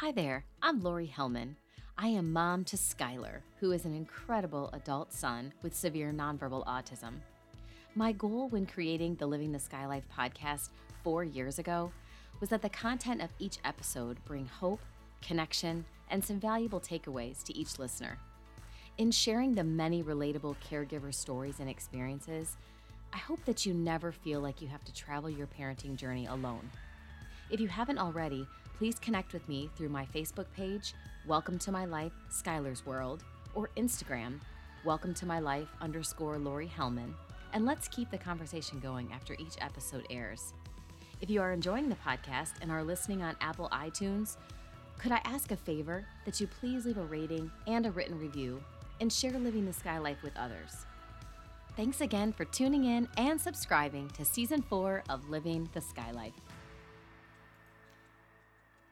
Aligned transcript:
Hi 0.00 0.12
there, 0.12 0.44
I'm 0.60 0.82
Laurie 0.82 1.10
Hellmann. 1.16 1.54
I 1.96 2.08
am 2.08 2.30
mom 2.30 2.64
to 2.64 2.76
Skylar, 2.76 3.40
who 3.60 3.72
is 3.72 3.86
an 3.86 3.94
incredible 3.94 4.68
adult 4.74 5.10
son 5.10 5.54
with 5.62 5.74
severe 5.74 6.12
nonverbal 6.12 6.66
autism. 6.66 7.14
My 7.94 8.12
goal 8.12 8.50
when 8.50 8.66
creating 8.66 9.14
the 9.14 9.26
Living 9.26 9.52
the 9.52 9.58
Sky 9.58 9.86
Life 9.86 10.04
podcast 10.14 10.68
four 11.02 11.24
years 11.24 11.58
ago 11.58 11.90
was 12.40 12.50
that 12.50 12.60
the 12.60 12.68
content 12.68 13.22
of 13.22 13.30
each 13.38 13.56
episode 13.64 14.22
bring 14.26 14.44
hope, 14.44 14.80
connection, 15.22 15.82
and 16.10 16.22
some 16.22 16.38
valuable 16.38 16.78
takeaways 16.78 17.42
to 17.44 17.56
each 17.56 17.78
listener. 17.78 18.18
In 18.98 19.10
sharing 19.10 19.54
the 19.54 19.64
many 19.64 20.02
relatable 20.02 20.56
caregiver 20.70 21.14
stories 21.14 21.58
and 21.58 21.70
experiences, 21.70 22.58
I 23.14 23.16
hope 23.16 23.42
that 23.46 23.64
you 23.64 23.72
never 23.72 24.12
feel 24.12 24.40
like 24.40 24.60
you 24.60 24.68
have 24.68 24.84
to 24.84 24.92
travel 24.92 25.30
your 25.30 25.46
parenting 25.46 25.96
journey 25.96 26.26
alone. 26.26 26.70
If 27.48 27.60
you 27.60 27.68
haven't 27.68 27.98
already, 27.98 28.46
please 28.78 28.98
connect 28.98 29.32
with 29.32 29.48
me 29.48 29.70
through 29.74 29.88
my 29.88 30.04
Facebook 30.14 30.44
page, 30.54 30.92
Welcome 31.26 31.58
to 31.60 31.72
My 31.72 31.86
Life, 31.86 32.12
Skylar's 32.30 32.84
World, 32.84 33.24
or 33.54 33.70
Instagram, 33.78 34.38
Welcome 34.84 35.14
to 35.14 35.24
My 35.24 35.38
Life 35.38 35.68
underscore 35.80 36.36
Laurie 36.36 36.70
Hellmann, 36.76 37.14
and 37.54 37.64
let's 37.64 37.88
keep 37.88 38.10
the 38.10 38.18
conversation 38.18 38.78
going 38.78 39.10
after 39.14 39.32
each 39.34 39.56
episode 39.62 40.04
airs. 40.10 40.52
If 41.22 41.30
you 41.30 41.40
are 41.40 41.52
enjoying 41.52 41.88
the 41.88 41.96
podcast 41.96 42.52
and 42.60 42.70
are 42.70 42.84
listening 42.84 43.22
on 43.22 43.34
Apple 43.40 43.70
iTunes, 43.72 44.36
could 44.98 45.12
I 45.12 45.22
ask 45.24 45.52
a 45.52 45.56
favor 45.56 46.04
that 46.26 46.38
you 46.38 46.46
please 46.46 46.84
leave 46.84 46.98
a 46.98 47.04
rating 47.04 47.50
and 47.66 47.86
a 47.86 47.90
written 47.90 48.18
review 48.18 48.62
and 49.00 49.10
share 49.10 49.38
Living 49.38 49.64
the 49.64 49.72
Sky 49.72 49.96
Life 49.96 50.22
with 50.22 50.36
others? 50.36 50.84
Thanks 51.78 52.02
again 52.02 52.30
for 52.30 52.44
tuning 52.44 52.84
in 52.84 53.08
and 53.16 53.40
subscribing 53.40 54.10
to 54.10 54.24
season 54.26 54.60
four 54.60 55.02
of 55.08 55.30
Living 55.30 55.66
the 55.72 55.80
Sky 55.80 56.10
Life. 56.10 56.34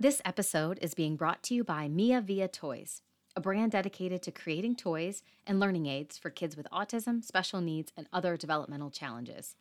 This 0.04 0.20
episode 0.26 0.78
is 0.82 0.92
being 0.92 1.16
brought 1.16 1.42
to 1.44 1.54
you 1.54 1.64
by 1.64 1.88
Meavia 1.88 2.52
Toys, 2.52 3.00
a 3.34 3.40
brand 3.40 3.72
dedicated 3.72 4.20
to 4.24 4.30
creating 4.30 4.76
toys 4.76 5.22
and 5.46 5.58
learning 5.58 5.86
aids 5.86 6.18
for 6.18 6.28
kids 6.28 6.58
with 6.58 6.68
autism, 6.70 7.24
special 7.24 7.62
needs, 7.62 7.90
and 7.96 8.06
other 8.12 8.36
developmental 8.36 8.90
challenges. 8.90 9.56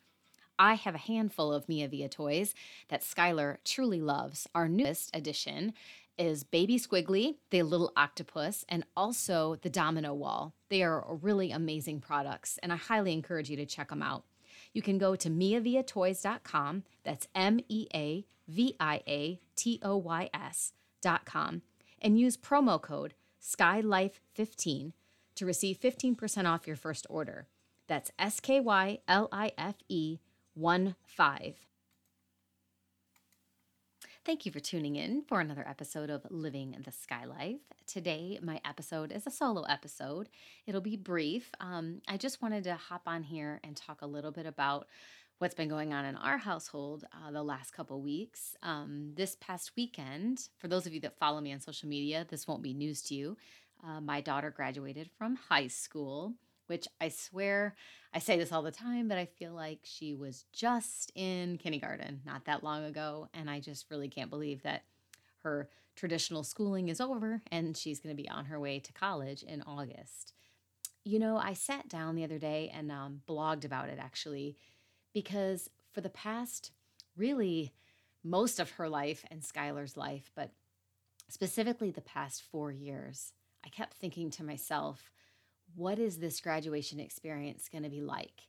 I 0.58 0.74
have 0.74 0.94
a 0.94 0.98
handful 0.98 1.50
of 1.50 1.66
Meavia 1.66 2.10
toys 2.10 2.54
that 2.88 3.00
Skylar 3.00 3.56
truly 3.64 4.02
loves. 4.02 4.46
Our 4.54 4.68
newest 4.68 5.16
addition 5.16 5.72
is 6.18 6.44
Baby 6.44 6.78
Squiggly, 6.78 7.36
the 7.48 7.62
little 7.62 7.94
octopus, 7.96 8.66
and 8.68 8.84
also 8.94 9.56
the 9.62 9.70
Domino 9.70 10.12
Wall. 10.12 10.52
They 10.68 10.82
are 10.82 11.06
really 11.22 11.52
amazing 11.52 12.00
products, 12.00 12.58
and 12.62 12.70
I 12.70 12.76
highly 12.76 13.14
encourage 13.14 13.48
you 13.48 13.56
to 13.56 13.64
check 13.64 13.88
them 13.88 14.02
out. 14.02 14.24
You 14.74 14.82
can 14.82 14.98
go 14.98 15.16
to 15.16 15.30
meaviatoys.com. 15.30 16.82
That's 17.04 17.28
M 17.34 17.60
E 17.68 17.86
A 17.94 18.26
V 18.46 18.76
I 18.78 19.02
A 19.08 19.40
T 19.56 19.80
O 19.82 19.96
Y 19.96 20.28
S.com 20.34 21.62
and 22.02 22.18
use 22.18 22.36
promo 22.36 22.80
code 22.80 23.14
SkyLife15 23.40 24.92
to 25.36 25.46
receive 25.46 25.80
15% 25.80 26.46
off 26.46 26.66
your 26.66 26.76
first 26.76 27.06
order. 27.08 27.46
That's 27.88 28.10
S 28.18 28.40
K 28.40 28.60
Y 28.60 28.98
L 29.08 29.28
I 29.32 29.52
F 29.56 29.76
E 29.88 30.18
1 30.54 30.96
5. 31.06 31.54
Thank 34.24 34.46
you 34.46 34.52
for 34.52 34.60
tuning 34.60 34.96
in 34.96 35.22
for 35.28 35.40
another 35.40 35.68
episode 35.68 36.08
of 36.08 36.26
Living 36.30 36.74
the 36.82 36.90
Sky 36.90 37.26
Life. 37.26 37.60
Today, 37.86 38.38
my 38.40 38.58
episode 38.64 39.12
is 39.12 39.26
a 39.26 39.30
solo 39.30 39.64
episode. 39.64 40.30
It'll 40.66 40.80
be 40.80 40.96
brief. 40.96 41.50
Um, 41.60 42.00
I 42.08 42.16
just 42.16 42.40
wanted 42.40 42.64
to 42.64 42.74
hop 42.74 43.02
on 43.04 43.22
here 43.22 43.60
and 43.62 43.76
talk 43.76 44.00
a 44.00 44.06
little 44.06 44.30
bit 44.30 44.46
about 44.46 44.86
what's 45.40 45.54
been 45.54 45.68
going 45.68 45.92
on 45.92 46.06
in 46.06 46.16
our 46.16 46.38
household 46.38 47.04
uh, 47.12 47.32
the 47.32 47.42
last 47.42 47.72
couple 47.74 48.00
weeks. 48.00 48.56
Um, 48.62 49.10
this 49.14 49.36
past 49.42 49.72
weekend, 49.76 50.48
for 50.56 50.68
those 50.68 50.86
of 50.86 50.94
you 50.94 51.00
that 51.00 51.18
follow 51.18 51.42
me 51.42 51.52
on 51.52 51.60
social 51.60 51.90
media, 51.90 52.26
this 52.26 52.48
won't 52.48 52.62
be 52.62 52.72
news 52.72 53.02
to 53.02 53.14
you. 53.14 53.36
Uh, 53.86 54.00
my 54.00 54.22
daughter 54.22 54.50
graduated 54.50 55.10
from 55.18 55.36
high 55.36 55.68
school, 55.68 56.32
which 56.66 56.86
I 57.00 57.08
swear 57.08 57.74
I 58.12 58.20
say 58.20 58.38
this 58.38 58.52
all 58.52 58.62
the 58.62 58.70
time, 58.70 59.08
but 59.08 59.18
I 59.18 59.26
feel 59.26 59.52
like 59.52 59.80
she 59.82 60.14
was 60.14 60.44
just 60.52 61.10
in 61.16 61.58
kindergarten 61.58 62.20
not 62.24 62.44
that 62.44 62.62
long 62.62 62.84
ago. 62.84 63.28
And 63.34 63.50
I 63.50 63.60
just 63.60 63.90
really 63.90 64.08
can't 64.08 64.30
believe 64.30 64.62
that 64.62 64.84
her 65.42 65.68
traditional 65.96 66.44
schooling 66.44 66.88
is 66.88 67.00
over 67.00 67.42
and 67.50 67.76
she's 67.76 68.00
going 68.00 68.16
to 68.16 68.22
be 68.22 68.28
on 68.28 68.46
her 68.46 68.58
way 68.60 68.78
to 68.78 68.92
college 68.92 69.42
in 69.42 69.62
August. 69.62 70.32
You 71.04 71.18
know, 71.18 71.36
I 71.36 71.54
sat 71.54 71.88
down 71.88 72.14
the 72.14 72.24
other 72.24 72.38
day 72.38 72.70
and 72.72 72.90
um, 72.90 73.20
blogged 73.28 73.64
about 73.64 73.88
it 73.88 73.98
actually 74.00 74.56
because 75.12 75.68
for 75.92 76.00
the 76.00 76.08
past 76.08 76.70
really 77.16 77.72
most 78.24 78.58
of 78.58 78.70
her 78.72 78.88
life 78.88 79.24
and 79.30 79.42
Skylar's 79.42 79.96
life, 79.96 80.30
but 80.34 80.50
specifically 81.28 81.90
the 81.90 82.00
past 82.00 82.42
four 82.42 82.72
years, 82.72 83.32
I 83.64 83.68
kept 83.68 83.94
thinking 83.94 84.30
to 84.32 84.44
myself, 84.44 85.10
what 85.76 85.98
is 85.98 86.18
this 86.18 86.40
graduation 86.40 87.00
experience 87.00 87.68
going 87.70 87.84
to 87.84 87.90
be 87.90 88.00
like? 88.00 88.42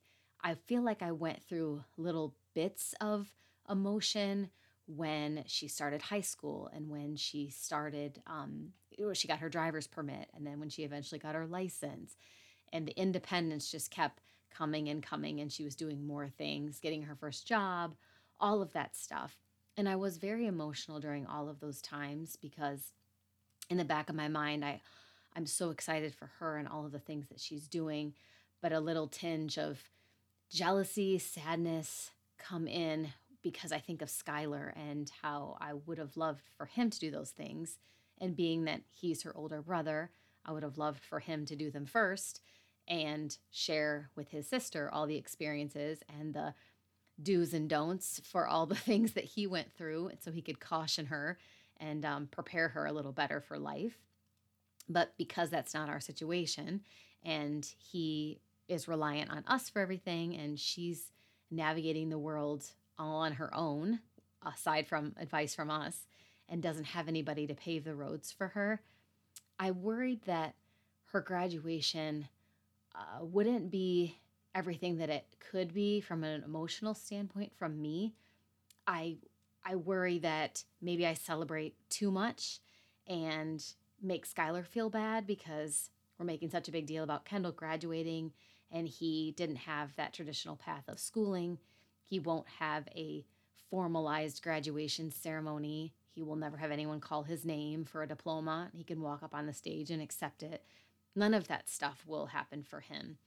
I 0.44 0.56
feel 0.56 0.84
like 0.84 1.02
I 1.02 1.12
went 1.12 1.44
through 1.44 1.84
little 1.98 2.36
bits 2.54 2.94
of 3.02 3.32
emotion 3.70 4.50
when 4.88 5.44
she 5.48 5.68
started 5.68 6.02
high 6.02 6.22
school 6.22 6.70
and 6.74 6.90
when 6.90 7.16
she 7.16 7.50
started, 7.50 8.22
um, 8.28 8.70
she 9.14 9.28
got 9.28 9.40
her 9.40 9.50
driver's 9.50 9.88
permit, 9.88 10.30
and 10.36 10.46
then 10.46 10.60
when 10.60 10.70
she 10.70 10.84
eventually 10.84 11.18
got 11.18 11.34
her 11.34 11.48
license. 11.48 12.16
And 12.72 12.88
the 12.88 13.00
independence 13.00 13.72
just 13.72 13.90
kept 13.90 14.22
coming 14.56 14.90
and 14.90 15.02
coming 15.04 15.40
and 15.40 15.52
she 15.52 15.64
was 15.64 15.76
doing 15.76 16.06
more 16.06 16.30
things, 16.30 16.80
getting 16.80 17.04
her 17.04 17.16
first 17.16 17.48
job, 17.48 17.96
all 18.40 18.62
of 18.62 18.74
that 18.74 18.96
stuff. 18.96 19.38
And 19.78 19.90
I 19.90 19.96
was 19.96 20.18
very 20.18 20.46
emotional 20.46 21.00
during 21.00 21.26
all 21.26 21.50
of 21.50 21.60
those 21.60 21.82
times 21.82 22.38
because 22.42 22.94
in 23.70 23.78
the 23.78 23.86
back 23.86 24.10
of 24.10 24.16
my 24.16 24.28
mind 24.28 24.64
I 24.64 24.82
I'm 25.36 25.46
so 25.46 25.70
excited 25.70 26.14
for 26.14 26.32
her 26.40 26.58
and 26.58 26.68
all 26.68 26.86
of 26.86 26.92
the 26.92 27.00
things 27.00 27.28
that 27.28 27.40
she's 27.40 27.68
doing, 27.68 28.14
but 28.62 28.72
a 28.72 28.80
little 28.80 29.08
tinge 29.08 29.58
of 29.58 29.84
jealousy, 30.50 31.18
sadness 31.18 32.12
come 32.38 32.68
in 32.68 33.10
because 33.42 33.72
I 33.72 33.80
think 33.80 34.02
of 34.02 34.10
Skylar 34.10 34.74
and 34.76 35.12
how 35.22 35.58
I 35.60 35.74
would 35.74 35.98
have 35.98 36.18
loved 36.18 36.50
for 36.58 36.66
him 36.66 36.90
to 36.90 37.00
do 37.00 37.12
those 37.12 37.32
things. 37.32 37.78
And 38.20 38.36
being 38.36 38.66
that 38.66 38.82
he's 38.92 39.24
her 39.24 39.36
older 39.36 39.62
brother, 39.62 40.10
I 40.46 40.52
would 40.52 40.64
have 40.64 40.78
loved 40.78 41.04
for 41.04 41.20
him 41.20 41.46
to 41.48 41.56
do 41.56 41.70
them 41.70 41.86
first 41.86 42.42
and 42.88 43.38
share 43.52 44.10
with 44.16 44.30
his 44.30 44.48
sister 44.48 44.90
all 44.92 45.06
the 45.06 45.18
experiences 45.18 46.00
and 46.20 46.34
the 46.34 46.54
do's 47.22 47.54
and 47.54 47.70
don'ts 47.70 48.22
for 48.24 48.48
all 48.48 48.66
the 48.66 48.76
things 48.76 49.14
that 49.14 49.26
he 49.26 49.48
went 49.48 49.74
through 49.74 50.12
so 50.20 50.32
he 50.32 50.42
could 50.42 50.60
caution 50.60 51.08
her 51.08 51.38
and 51.78 52.06
um, 52.06 52.28
prepare 52.28 52.70
her 52.70 52.86
a 52.86 52.94
little 52.94 53.12
better 53.12 53.42
for 53.42 53.58
life 53.58 54.05
but 54.88 55.14
because 55.18 55.50
that's 55.50 55.74
not 55.74 55.90
our 55.90 56.00
situation 56.00 56.82
and 57.24 57.74
he 57.78 58.40
is 58.68 58.88
reliant 58.88 59.32
on 59.32 59.44
us 59.48 59.70
for 59.70 59.82
everything 59.82 60.36
and 60.36 60.60
she's 60.60 61.12
navigating 61.52 62.10
the 62.10 62.18
world 62.18 62.72
all 62.98 63.18
on 63.18 63.34
her 63.34 63.54
own 63.54 64.00
aside 64.46 64.88
from 64.88 65.16
advice 65.20 65.56
from 65.56 65.70
us 65.70 66.06
and 66.48 66.62
doesn't 66.62 66.86
have 66.86 67.08
anybody 67.08 67.48
to 67.48 67.54
pave 67.56 67.84
the 67.84 67.96
roads 67.96 68.32
for 68.32 68.50
her 68.50 68.82
i 69.60 69.72
worried 69.72 70.22
that 70.26 70.56
her 71.12 71.22
graduation 71.22 72.28
uh, 72.96 73.24
wouldn't 73.24 73.72
be 73.72 74.18
everything 74.56 74.98
that 74.98 75.10
it 75.10 75.26
could 75.52 75.74
be 75.74 76.00
from 76.00 76.24
an 76.24 76.44
emotional 76.44 76.94
standpoint 76.94 77.52
from 77.58 77.82
me. 77.82 78.14
I 78.88 79.18
I 79.64 79.76
worry 79.76 80.20
that 80.20 80.64
maybe 80.82 81.06
I 81.06 81.14
celebrate 81.14 81.76
too 81.90 82.12
much 82.12 82.60
and 83.08 83.64
make 84.02 84.28
Skylar 84.28 84.66
feel 84.66 84.90
bad 84.90 85.26
because 85.26 85.90
we're 86.18 86.26
making 86.26 86.50
such 86.50 86.68
a 86.68 86.72
big 86.72 86.86
deal 86.86 87.04
about 87.04 87.26
Kendall 87.26 87.52
graduating 87.52 88.32
and 88.72 88.88
he 88.88 89.34
didn't 89.38 89.58
have 89.58 89.96
that 89.96 90.14
traditional 90.14 90.56
path 90.56 90.84
of 90.88 91.00
schooling. 91.00 91.60
He 92.04 92.20
won't 92.20 92.48
have 92.60 92.88
a 92.96 93.26
formalized 93.70 94.42
graduation 94.42 95.12
ceremony. 95.12 95.94
He 96.14 96.22
will 96.24 96.36
never 96.36 96.58
have 96.58 96.72
anyone 96.72 97.00
call 97.00 97.24
his 97.24 97.46
name 97.46 97.86
for 97.86 98.04
a 98.04 98.08
diploma. 98.08 98.70
He 98.74 98.84
can 98.84 99.02
walk 99.02 99.24
up 99.24 99.36
on 99.36 99.46
the 99.46 99.54
stage 99.54 99.92
and 99.92 100.02
accept 100.02 100.44
it. 100.44 100.64
None 101.16 101.34
of 101.34 101.48
that 101.48 101.70
stuff 101.70 102.04
will 102.06 102.28
happen 102.28 102.64
for 102.64 102.82
him. 102.82 103.18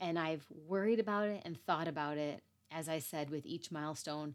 And 0.00 0.18
I've 0.18 0.46
worried 0.50 0.98
about 0.98 1.28
it 1.28 1.42
and 1.44 1.60
thought 1.60 1.88
about 1.88 2.16
it, 2.16 2.42
as 2.70 2.88
I 2.88 2.98
said, 2.98 3.30
with 3.30 3.44
each 3.44 3.70
milestone 3.70 4.34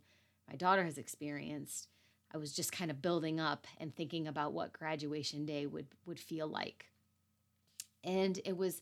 my 0.49 0.55
daughter 0.55 0.83
has 0.83 0.97
experienced. 0.97 1.87
I 2.35 2.37
was 2.37 2.51
just 2.51 2.73
kind 2.73 2.91
of 2.91 3.01
building 3.01 3.39
up 3.39 3.65
and 3.79 3.95
thinking 3.95 4.27
about 4.27 4.51
what 4.51 4.73
graduation 4.73 5.45
day 5.45 5.65
would, 5.65 5.87
would 6.05 6.19
feel 6.19 6.47
like. 6.47 6.87
And 8.03 8.37
it 8.43 8.57
was 8.57 8.81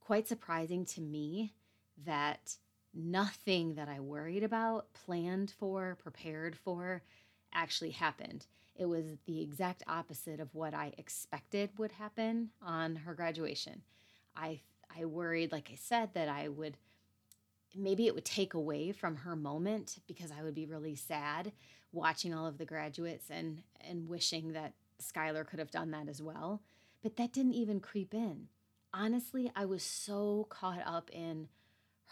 quite 0.00 0.26
surprising 0.26 0.86
to 0.86 1.02
me 1.02 1.52
that 2.06 2.56
nothing 2.94 3.74
that 3.74 3.90
I 3.90 4.00
worried 4.00 4.42
about, 4.42 4.90
planned 4.94 5.52
for, 5.58 5.98
prepared 6.02 6.56
for, 6.56 7.02
actually 7.52 7.90
happened. 7.90 8.46
It 8.74 8.86
was 8.86 9.04
the 9.26 9.42
exact 9.42 9.82
opposite 9.86 10.40
of 10.40 10.54
what 10.54 10.72
I 10.72 10.94
expected 10.96 11.68
would 11.76 11.92
happen 11.92 12.48
on 12.62 12.96
her 12.96 13.12
graduation. 13.12 13.82
I 14.34 14.60
I 14.98 15.04
worried, 15.04 15.52
like 15.52 15.68
I 15.70 15.76
said, 15.76 16.14
that 16.14 16.30
I 16.30 16.48
would 16.48 16.78
maybe 17.74 18.06
it 18.06 18.14
would 18.14 18.24
take 18.24 18.54
away 18.54 18.92
from 18.92 19.16
her 19.16 19.36
moment 19.36 19.98
because 20.06 20.30
I 20.30 20.42
would 20.42 20.54
be 20.54 20.66
really 20.66 20.96
sad 20.96 21.52
watching 21.92 22.34
all 22.34 22.46
of 22.46 22.58
the 22.58 22.64
graduates 22.64 23.26
and 23.30 23.62
and 23.80 24.08
wishing 24.08 24.52
that 24.52 24.74
Skylar 25.02 25.46
could 25.46 25.58
have 25.58 25.70
done 25.70 25.90
that 25.92 26.08
as 26.08 26.20
well, 26.20 26.62
but 27.02 27.16
that 27.16 27.32
didn't 27.32 27.54
even 27.54 27.80
creep 27.80 28.12
in. 28.12 28.48
Honestly, 28.92 29.50
I 29.54 29.64
was 29.64 29.82
so 29.82 30.46
caught 30.50 30.82
up 30.84 31.10
in 31.10 31.48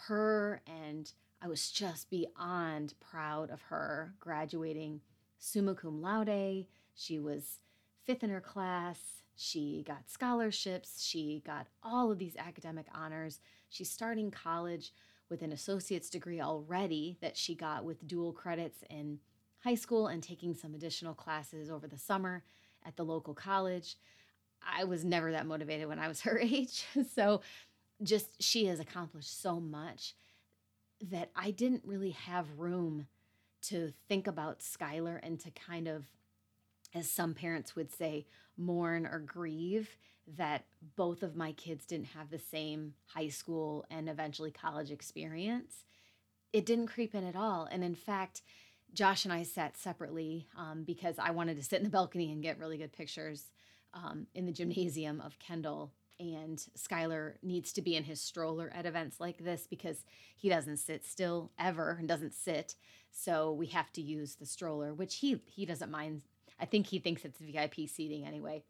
her 0.05 0.61
and 0.67 1.11
I 1.41 1.47
was 1.47 1.69
just 1.69 2.09
beyond 2.09 2.93
proud 2.99 3.49
of 3.49 3.61
her 3.63 4.13
graduating 4.19 5.01
summa 5.37 5.75
cum 5.75 6.01
laude. 6.01 6.65
She 6.95 7.19
was 7.19 7.59
fifth 8.05 8.23
in 8.23 8.29
her 8.29 8.41
class. 8.41 8.99
She 9.35 9.83
got 9.85 10.09
scholarships. 10.09 11.03
She 11.03 11.43
got 11.45 11.67
all 11.83 12.11
of 12.11 12.17
these 12.17 12.35
academic 12.37 12.87
honors. 12.93 13.39
She's 13.69 13.89
starting 13.89 14.31
college 14.31 14.93
with 15.29 15.41
an 15.41 15.51
associate's 15.51 16.09
degree 16.09 16.41
already 16.41 17.17
that 17.21 17.37
she 17.37 17.55
got 17.55 17.83
with 17.83 18.07
dual 18.07 18.31
credits 18.31 18.83
in 18.89 19.19
high 19.59 19.75
school 19.75 20.07
and 20.07 20.23
taking 20.23 20.53
some 20.53 20.73
additional 20.73 21.13
classes 21.13 21.69
over 21.69 21.87
the 21.87 21.97
summer 21.97 22.43
at 22.85 22.95
the 22.95 23.05
local 23.05 23.33
college. 23.33 23.97
I 24.61 24.85
was 24.85 25.03
never 25.03 25.31
that 25.31 25.45
motivated 25.45 25.87
when 25.87 25.99
I 25.99 26.07
was 26.07 26.21
her 26.21 26.39
age. 26.39 26.85
So 27.13 27.41
just 28.03 28.41
she 28.41 28.65
has 28.65 28.79
accomplished 28.79 29.41
so 29.41 29.59
much 29.59 30.13
that 31.01 31.31
I 31.35 31.51
didn't 31.51 31.83
really 31.85 32.11
have 32.11 32.59
room 32.59 33.07
to 33.63 33.91
think 34.07 34.27
about 34.27 34.59
Skylar 34.59 35.19
and 35.21 35.39
to 35.41 35.51
kind 35.51 35.87
of, 35.87 36.05
as 36.97 37.09
some 37.09 37.33
parents 37.33 37.75
would 37.75 37.91
say, 37.91 38.25
mourn 38.57 39.05
or 39.05 39.19
grieve 39.19 39.97
that 40.35 40.65
both 40.95 41.23
of 41.23 41.35
my 41.35 41.53
kids 41.53 41.85
didn't 41.85 42.07
have 42.07 42.29
the 42.29 42.39
same 42.39 42.93
high 43.05 43.29
school 43.29 43.85
and 43.89 44.09
eventually 44.09 44.51
college 44.51 44.91
experience. 44.91 45.85
It 46.51 46.65
didn't 46.65 46.87
creep 46.87 47.15
in 47.15 47.25
at 47.25 47.35
all. 47.35 47.67
And 47.71 47.83
in 47.83 47.95
fact, 47.95 48.41
Josh 48.93 49.25
and 49.25 49.33
I 49.33 49.43
sat 49.43 49.77
separately 49.77 50.47
um, 50.57 50.83
because 50.83 51.15
I 51.19 51.31
wanted 51.31 51.57
to 51.57 51.63
sit 51.63 51.77
in 51.77 51.83
the 51.83 51.89
balcony 51.89 52.31
and 52.31 52.41
get 52.41 52.59
really 52.59 52.77
good 52.77 52.91
pictures 52.93 53.51
um, 53.93 54.27
in 54.33 54.45
the 54.45 54.51
gymnasium 54.51 55.21
of 55.21 55.39
Kendall 55.39 55.93
and 56.19 56.57
Skylar 56.77 57.33
needs 57.43 57.71
to 57.73 57.81
be 57.81 57.95
in 57.95 58.03
his 58.03 58.21
stroller 58.21 58.71
at 58.73 58.85
events 58.85 59.19
like 59.19 59.37
this 59.37 59.67
because 59.69 60.03
he 60.35 60.49
doesn't 60.49 60.77
sit 60.77 61.05
still 61.05 61.51
ever 61.59 61.95
and 61.99 62.07
doesn't 62.07 62.33
sit. 62.33 62.75
So 63.11 63.51
we 63.51 63.67
have 63.67 63.91
to 63.93 64.01
use 64.01 64.35
the 64.35 64.45
stroller, 64.45 64.93
which 64.93 65.17
he 65.17 65.41
he 65.45 65.65
doesn't 65.65 65.91
mind. 65.91 66.21
I 66.59 66.65
think 66.65 66.87
he 66.87 66.99
thinks 66.99 67.25
it's 67.25 67.39
VIP 67.39 67.87
seating 67.87 68.25
anyway 68.25 68.63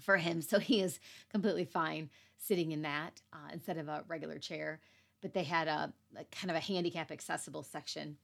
for 0.00 0.16
him, 0.16 0.42
so 0.42 0.58
he 0.58 0.80
is 0.80 1.00
completely 1.30 1.64
fine 1.64 2.10
sitting 2.38 2.72
in 2.72 2.82
that 2.82 3.20
uh, 3.32 3.50
instead 3.52 3.78
of 3.78 3.88
a 3.88 4.04
regular 4.08 4.38
chair. 4.38 4.80
But 5.20 5.34
they 5.34 5.44
had 5.44 5.68
a, 5.68 5.92
a 6.16 6.24
kind 6.24 6.50
of 6.50 6.56
a 6.56 6.60
handicap 6.60 7.10
accessible 7.10 7.62
section, 7.62 8.16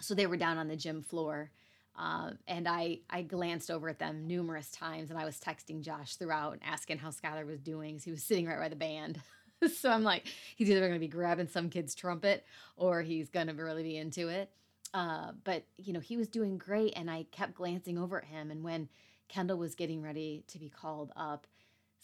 so 0.00 0.14
they 0.14 0.26
were 0.26 0.36
down 0.36 0.58
on 0.58 0.68
the 0.68 0.76
gym 0.76 1.02
floor 1.02 1.50
uh, 1.98 2.30
and 2.46 2.68
I, 2.68 3.00
I 3.10 3.22
glanced 3.22 3.70
over 3.70 3.88
at 3.88 3.98
them 3.98 4.26
numerous 4.26 4.70
times 4.70 5.10
and 5.10 5.18
I 5.18 5.24
was 5.24 5.38
texting 5.38 5.82
Josh 5.82 6.16
throughout 6.16 6.52
and 6.52 6.62
asking 6.64 6.98
how 6.98 7.10
Skylar 7.10 7.46
was 7.46 7.60
doing. 7.60 8.00
he 8.02 8.10
was 8.10 8.22
sitting 8.22 8.46
right 8.46 8.58
by 8.58 8.68
the 8.68 8.76
band. 8.76 9.20
so 9.76 9.90
I'm 9.90 10.04
like, 10.04 10.26
he's 10.56 10.70
either 10.70 10.80
going 10.80 10.94
to 10.94 10.98
be 10.98 11.08
grabbing 11.08 11.48
some 11.48 11.68
kid's 11.68 11.94
trumpet 11.94 12.44
or 12.76 13.02
he's 13.02 13.28
going 13.28 13.48
to 13.48 13.52
really 13.52 13.82
be 13.82 13.96
into 13.96 14.28
it. 14.28 14.50
Uh, 14.92 15.32
but, 15.44 15.64
you 15.76 15.92
know, 15.92 16.00
he 16.00 16.16
was 16.16 16.28
doing 16.28 16.58
great. 16.58 16.92
And 16.96 17.10
I 17.10 17.26
kept 17.30 17.54
glancing 17.54 17.98
over 17.98 18.18
at 18.18 18.24
him. 18.24 18.50
And 18.50 18.62
when 18.64 18.88
Kendall 19.28 19.58
was 19.58 19.74
getting 19.74 20.02
ready 20.02 20.42
to 20.48 20.58
be 20.58 20.68
called 20.68 21.12
up, 21.16 21.46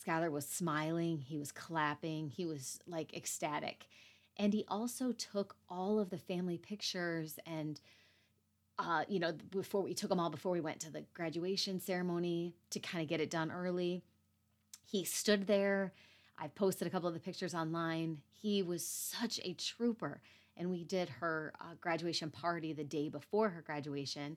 Skylar 0.04 0.30
was 0.30 0.46
smiling. 0.46 1.18
He 1.20 1.38
was 1.38 1.52
clapping. 1.52 2.28
He 2.30 2.46
was 2.46 2.78
like 2.86 3.14
ecstatic. 3.14 3.86
And 4.36 4.52
he 4.52 4.64
also 4.68 5.12
took 5.12 5.56
all 5.68 5.98
of 5.98 6.10
the 6.10 6.18
family 6.18 6.58
pictures 6.58 7.38
and 7.46 7.80
uh, 8.78 9.04
you 9.08 9.18
know, 9.18 9.32
before 9.50 9.82
we 9.82 9.94
took 9.94 10.10
them 10.10 10.20
all 10.20 10.30
before 10.30 10.52
we 10.52 10.60
went 10.60 10.80
to 10.80 10.90
the 10.90 11.04
graduation 11.14 11.80
ceremony 11.80 12.54
to 12.70 12.78
kind 12.78 13.02
of 13.02 13.08
get 13.08 13.20
it 13.20 13.30
done 13.30 13.50
early. 13.50 14.02
He 14.84 15.04
stood 15.04 15.46
there. 15.46 15.92
I 16.38 16.48
posted 16.48 16.86
a 16.86 16.90
couple 16.90 17.08
of 17.08 17.14
the 17.14 17.20
pictures 17.20 17.54
online. 17.54 18.20
He 18.30 18.62
was 18.62 18.86
such 18.86 19.40
a 19.42 19.54
trooper. 19.54 20.20
And 20.56 20.70
we 20.70 20.84
did 20.84 21.08
her 21.08 21.52
uh, 21.60 21.74
graduation 21.80 22.30
party 22.30 22.72
the 22.72 22.84
day 22.84 23.08
before 23.08 23.50
her 23.50 23.60
graduation 23.60 24.36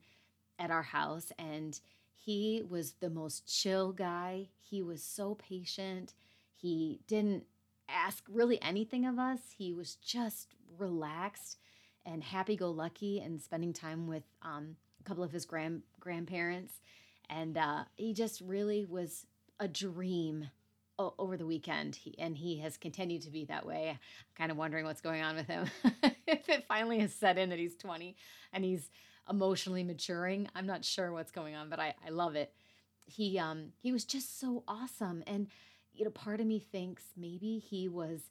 at 0.58 0.72
our 0.72 0.84
house. 0.84 1.32
And 1.40 1.80
he 2.14 2.64
was 2.68 2.94
the 3.00 3.10
most 3.10 3.48
chill 3.48 3.92
guy. 3.92 4.50
He 4.60 4.82
was 4.82 5.02
so 5.02 5.36
patient. 5.36 6.14
He 6.56 7.00
didn't 7.08 7.46
ask 7.88 8.24
really 8.30 8.62
anything 8.62 9.06
of 9.06 9.18
us. 9.18 9.40
He 9.58 9.74
was 9.74 9.96
just 9.96 10.56
relaxed 10.78 11.58
and 12.06 12.24
happy 12.24 12.56
go 12.56 12.70
lucky 12.70 13.20
and 13.20 13.42
spending 13.42 13.74
time 13.74 14.08
with 14.08 14.24
um, 14.42 14.76
a 15.00 15.04
couple 15.04 15.24
of 15.24 15.32
his 15.32 15.46
grand 15.46 15.84
grandparents. 16.00 16.74
And 17.30 17.58
uh, 17.58 17.84
he 17.96 18.14
just 18.14 18.42
really 18.42 18.86
was 18.86 19.26
a 19.60 19.68
dream 19.68 20.50
over 21.00 21.38
the 21.38 21.46
weekend. 21.46 21.96
He, 21.96 22.18
and 22.20 22.38
he 22.38 22.60
has 22.60 22.78
continued 22.78 23.22
to 23.24 23.32
be 23.32 23.46
that 23.46 23.66
way. 23.66 23.90
I'm 23.92 24.00
kind 24.36 24.52
of 24.52 24.58
wondering 24.58 24.86
what's 24.86 25.02
going 25.02 25.22
on 25.22 25.36
with 25.36 25.48
him. 25.48 25.68
if 26.28 26.50
it 26.50 26.66
finally 26.68 27.00
has 27.00 27.14
set 27.14 27.38
in 27.38 27.50
that 27.50 27.60
he's 27.60 27.76
20 27.76 28.16
and 28.54 28.64
he's 28.64 28.90
emotionally 29.30 29.84
maturing, 29.84 30.48
I'm 30.56 30.66
not 30.66 30.84
sure 30.84 31.12
what's 31.12 31.32
going 31.32 31.56
on, 31.56 31.70
but 31.70 31.80
I, 31.80 31.96
I 32.06 32.10
love 32.10 32.36
it. 32.36 32.54
He 33.06 33.40
um 33.40 33.74
he 33.82 33.92
was 33.92 34.06
just 34.06 34.40
so 34.40 34.64
awesome. 34.68 35.24
And 35.26 35.48
you 35.94 36.06
know, 36.06 36.12
part 36.12 36.40
of 36.40 36.46
me 36.46 36.60
thinks 36.60 37.04
maybe 37.18 37.58
he 37.58 37.88
was 37.88 38.22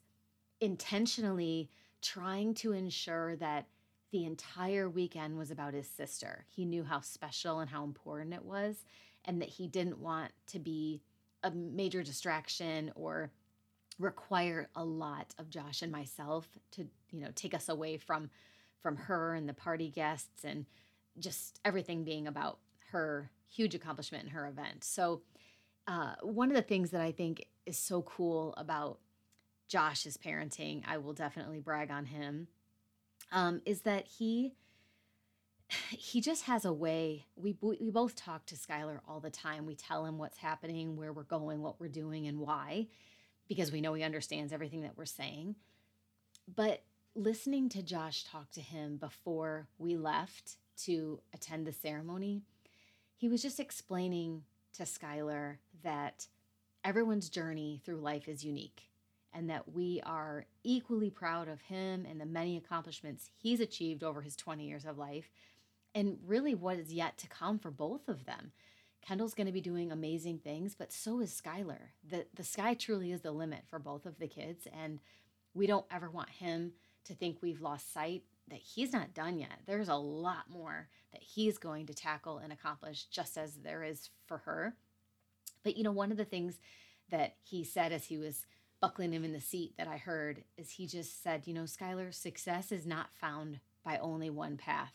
intentionally 0.61 1.69
trying 2.01 2.53
to 2.55 2.71
ensure 2.71 3.35
that 3.37 3.65
the 4.11 4.25
entire 4.25 4.89
weekend 4.89 5.37
was 5.37 5.51
about 5.51 5.73
his 5.73 5.87
sister. 5.87 6.45
He 6.47 6.65
knew 6.65 6.83
how 6.83 7.01
special 7.01 7.59
and 7.59 7.69
how 7.69 7.83
important 7.83 8.33
it 8.33 8.43
was, 8.43 8.77
and 9.25 9.41
that 9.41 9.49
he 9.49 9.67
didn't 9.67 9.99
want 9.99 10.31
to 10.47 10.59
be 10.59 11.01
a 11.43 11.51
major 11.51 12.03
distraction 12.03 12.91
or 12.95 13.31
require 13.97 14.69
a 14.75 14.83
lot 14.83 15.33
of 15.37 15.49
Josh 15.49 15.81
and 15.81 15.91
myself 15.91 16.47
to, 16.71 16.87
you 17.11 17.21
know, 17.21 17.29
take 17.35 17.53
us 17.53 17.69
away 17.69 17.97
from 17.97 18.29
from 18.81 18.95
her 18.95 19.35
and 19.35 19.47
the 19.47 19.53
party 19.53 19.89
guests 19.89 20.45
and 20.45 20.65
just 21.19 21.59
everything 21.65 22.05
being 22.05 22.27
about 22.27 22.59
her 22.91 23.29
huge 23.49 23.75
accomplishment 23.75 24.23
in 24.23 24.29
her 24.29 24.47
event. 24.47 24.83
So, 24.83 25.21
uh, 25.85 26.15
one 26.21 26.49
of 26.49 26.55
the 26.55 26.61
things 26.61 26.91
that 26.91 27.01
I 27.01 27.11
think 27.11 27.45
is 27.65 27.77
so 27.77 28.01
cool 28.03 28.53
about 28.57 28.99
Josh's 29.67 30.17
parenting, 30.17 30.83
I 30.87 30.97
will 30.97 31.13
definitely 31.13 31.59
brag 31.59 31.91
on 31.91 32.05
him, 32.05 32.47
um, 33.31 33.61
is 33.65 33.81
that 33.81 34.07
he 34.07 34.53
he 35.89 36.21
just 36.21 36.45
has 36.45 36.65
a 36.65 36.73
way. 36.73 37.25
We 37.35 37.55
we 37.61 37.91
both 37.91 38.15
talk 38.15 38.45
to 38.47 38.55
Skylar 38.55 38.99
all 39.07 39.19
the 39.19 39.29
time. 39.29 39.65
We 39.65 39.75
tell 39.75 40.05
him 40.05 40.17
what's 40.17 40.37
happening, 40.37 40.95
where 40.95 41.13
we're 41.13 41.23
going, 41.23 41.61
what 41.61 41.79
we're 41.79 41.87
doing, 41.87 42.27
and 42.27 42.39
why, 42.39 42.87
because 43.47 43.71
we 43.71 43.81
know 43.81 43.93
he 43.93 44.03
understands 44.03 44.51
everything 44.51 44.81
that 44.81 44.97
we're 44.97 45.05
saying. 45.05 45.55
But 46.53 46.83
listening 47.15 47.69
to 47.69 47.83
Josh 47.83 48.23
talk 48.23 48.51
to 48.51 48.61
him 48.61 48.97
before 48.97 49.67
we 49.77 49.97
left 49.97 50.57
to 50.85 51.19
attend 51.33 51.67
the 51.67 51.73
ceremony, 51.73 52.41
he 53.15 53.27
was 53.27 53.41
just 53.41 53.59
explaining 53.59 54.43
to 54.73 54.83
Skylar 54.83 55.57
that 55.83 56.27
everyone's 56.83 57.29
journey 57.29 57.81
through 57.83 57.97
life 57.97 58.27
is 58.27 58.43
unique 58.43 58.83
and 59.33 59.49
that 59.49 59.71
we 59.71 60.01
are 60.05 60.45
equally 60.63 61.09
proud 61.09 61.47
of 61.47 61.61
him 61.61 62.05
and 62.09 62.19
the 62.19 62.25
many 62.25 62.57
accomplishments 62.57 63.29
he's 63.37 63.59
achieved 63.59 64.03
over 64.03 64.21
his 64.21 64.35
20 64.35 64.65
years 64.65 64.85
of 64.85 64.97
life 64.97 65.29
and 65.99 66.17
really 66.25 66.55
what 66.55 66.77
is 66.77 66.93
yet 66.93 67.17
to 67.17 67.27
come 67.27 67.59
for 67.59 67.69
both 67.69 68.07
of 68.07 68.25
them. 68.25 68.53
Kendall's 69.05 69.33
going 69.33 69.47
to 69.47 69.53
be 69.53 69.61
doing 69.61 69.91
amazing 69.91 70.39
things, 70.39 70.73
but 70.73 70.93
so 70.93 71.19
is 71.19 71.39
Skylar. 71.39 71.91
The 72.09 72.25
the 72.33 72.43
sky 72.43 72.73
truly 72.73 73.11
is 73.11 73.21
the 73.21 73.31
limit 73.31 73.63
for 73.67 73.79
both 73.79 74.05
of 74.05 74.17
the 74.17 74.27
kids 74.27 74.65
and 74.73 74.99
we 75.53 75.67
don't 75.67 75.85
ever 75.91 76.09
want 76.09 76.29
him 76.29 76.73
to 77.05 77.13
think 77.13 77.39
we've 77.41 77.61
lost 77.61 77.91
sight 77.93 78.23
that 78.47 78.59
he's 78.59 78.93
not 78.93 79.13
done 79.13 79.39
yet. 79.39 79.59
There's 79.65 79.89
a 79.89 79.95
lot 79.95 80.49
more 80.49 80.87
that 81.11 81.21
he's 81.21 81.57
going 81.57 81.85
to 81.87 81.93
tackle 81.93 82.37
and 82.37 82.53
accomplish 82.53 83.05
just 83.05 83.37
as 83.37 83.55
there 83.55 83.83
is 83.83 84.09
for 84.25 84.39
her. 84.39 84.75
But 85.63 85.75
you 85.75 85.83
know, 85.83 85.91
one 85.91 86.11
of 86.11 86.17
the 86.17 86.25
things 86.25 86.59
that 87.09 87.35
he 87.43 87.63
said 87.63 87.91
as 87.91 88.05
he 88.05 88.17
was 88.17 88.45
buckling 88.79 89.11
him 89.11 89.25
in 89.25 89.33
the 89.33 89.41
seat 89.41 89.73
that 89.77 89.87
I 89.87 89.97
heard 89.97 90.43
is 90.57 90.71
he 90.71 90.87
just 90.87 91.21
said, 91.21 91.45
you 91.45 91.53
know, 91.53 91.63
Skylar, 91.63 92.13
success 92.13 92.71
is 92.71 92.85
not 92.85 93.13
found 93.13 93.59
by 93.83 93.97
only 93.97 94.29
one 94.29 94.55
path. 94.55 94.93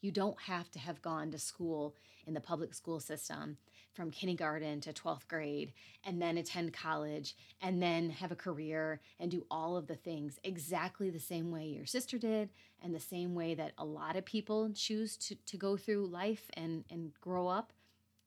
You 0.00 0.12
don't 0.12 0.40
have 0.42 0.70
to 0.72 0.78
have 0.78 1.02
gone 1.02 1.30
to 1.32 1.38
school 1.38 1.96
in 2.26 2.34
the 2.34 2.40
public 2.40 2.74
school 2.74 3.00
system 3.00 3.56
from 3.94 4.10
kindergarten 4.10 4.80
to 4.80 4.92
12th 4.92 5.26
grade 5.26 5.72
and 6.04 6.22
then 6.22 6.38
attend 6.38 6.72
college 6.72 7.34
and 7.60 7.82
then 7.82 8.10
have 8.10 8.30
a 8.30 8.36
career 8.36 9.00
and 9.18 9.30
do 9.30 9.44
all 9.50 9.76
of 9.76 9.88
the 9.88 9.96
things 9.96 10.38
exactly 10.44 11.10
the 11.10 11.18
same 11.18 11.50
way 11.50 11.66
your 11.66 11.86
sister 11.86 12.16
did 12.16 12.50
and 12.80 12.94
the 12.94 13.00
same 13.00 13.34
way 13.34 13.54
that 13.54 13.72
a 13.78 13.84
lot 13.84 14.14
of 14.14 14.24
people 14.24 14.70
choose 14.72 15.16
to, 15.16 15.34
to 15.46 15.56
go 15.56 15.76
through 15.76 16.06
life 16.06 16.48
and, 16.54 16.84
and 16.90 17.12
grow 17.20 17.48
up. 17.48 17.72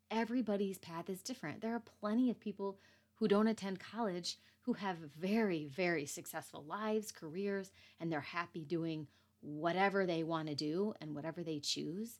Everybody's 0.10 0.78
path 0.78 1.10
is 1.10 1.22
different. 1.22 1.62
There 1.62 1.74
are 1.74 1.84
plenty 2.02 2.30
of 2.30 2.40
people 2.40 2.78
who 3.16 3.30
don't 3.30 3.48
attend 3.48 3.80
college 3.80 4.38
who 4.64 4.74
have 4.74 4.98
very, 4.98 5.66
very 5.66 6.06
successful 6.06 6.64
lives, 6.68 7.12
careers, 7.12 7.72
and 8.00 8.12
they're 8.12 8.20
happy 8.20 8.66
doing 8.66 9.08
whatever 9.42 10.06
they 10.06 10.24
want 10.24 10.48
to 10.50 10.56
do 10.56 10.94
and 11.02 11.16
whatever 11.16 11.44
they 11.44 11.60
choose. 11.60 12.20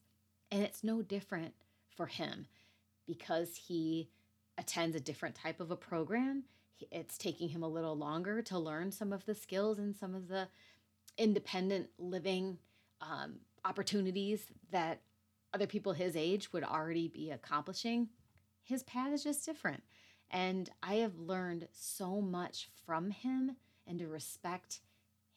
And 0.52 0.64
it's 0.64 0.84
no 0.84 1.02
different 1.02 1.54
for 1.96 2.08
him. 2.08 2.48
because 3.08 3.56
he 3.68 4.10
attends 4.58 4.96
a 4.96 5.00
different 5.00 5.36
type 5.36 5.60
of 5.60 5.72
a 5.72 5.76
program, 5.76 6.44
it's 6.92 7.18
taking 7.18 7.50
him 7.50 7.64
a 7.64 7.68
little 7.68 7.96
longer 7.98 8.42
to 8.44 8.58
learn 8.60 8.92
some 8.92 9.14
of 9.14 9.26
the 9.26 9.36
skills 9.36 9.80
and 9.80 9.96
some 9.96 10.16
of 10.16 10.28
the 10.28 10.48
independent 11.18 11.90
living 12.00 12.58
um, 13.02 13.36
opportunities 13.66 14.46
that 14.72 15.02
other 15.54 15.68
people 15.68 15.94
his 15.94 16.16
age 16.16 16.54
would 16.54 16.64
already 16.64 17.08
be 17.08 17.32
accomplishing. 17.32 18.10
His 18.64 18.84
path 18.84 19.12
is 19.14 19.24
just 19.24 19.46
different. 19.46 19.84
And 20.32 20.70
I 20.82 20.96
have 20.96 21.18
learned 21.18 21.68
so 21.74 22.22
much 22.22 22.70
from 22.86 23.12
him 23.12 23.58
and 23.86 24.00
to 24.00 24.08
respect 24.08 24.80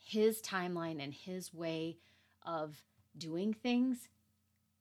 his 0.04 0.40
timeline 0.40 1.02
and 1.02 1.12
his 1.12 1.52
way 1.52 1.98
of 2.46 2.82
doing 3.16 3.52
things. 3.52 4.08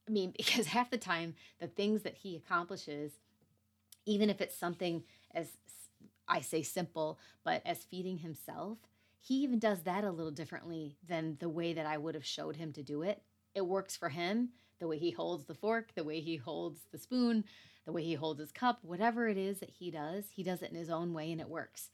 I 0.07 0.11
mean, 0.11 0.33
because 0.37 0.67
half 0.67 0.91
the 0.91 0.97
time, 0.97 1.35
the 1.59 1.67
things 1.67 2.03
that 2.03 2.15
he 2.15 2.35
accomplishes, 2.35 3.13
even 4.05 4.29
if 4.29 4.41
it's 4.41 4.55
something 4.55 5.03
as 5.33 5.47
I 6.27 6.41
say 6.41 6.61
simple, 6.61 7.19
but 7.43 7.61
as 7.65 7.83
feeding 7.83 8.19
himself, 8.19 8.77
he 9.19 9.35
even 9.35 9.59
does 9.59 9.83
that 9.83 10.03
a 10.03 10.11
little 10.11 10.31
differently 10.31 10.97
than 11.07 11.37
the 11.39 11.49
way 11.49 11.73
that 11.73 11.85
I 11.85 11.97
would 11.97 12.15
have 12.15 12.25
showed 12.25 12.55
him 12.55 12.73
to 12.73 12.83
do 12.83 13.01
it. 13.03 13.21
It 13.55 13.65
works 13.65 13.95
for 13.95 14.09
him, 14.09 14.49
the 14.79 14.87
way 14.87 14.97
he 14.97 15.11
holds 15.11 15.45
the 15.45 15.53
fork, 15.53 15.93
the 15.95 16.03
way 16.03 16.19
he 16.19 16.35
holds 16.35 16.81
the 16.91 16.97
spoon, 16.97 17.45
the 17.85 17.91
way 17.91 18.03
he 18.03 18.15
holds 18.15 18.39
his 18.39 18.51
cup, 18.51 18.79
whatever 18.81 19.27
it 19.27 19.37
is 19.37 19.59
that 19.59 19.69
he 19.69 19.91
does, 19.91 20.25
he 20.33 20.43
does 20.43 20.61
it 20.61 20.71
in 20.71 20.77
his 20.77 20.89
own 20.89 21.13
way 21.13 21.31
and 21.31 21.41
it 21.41 21.49
works. 21.49 21.89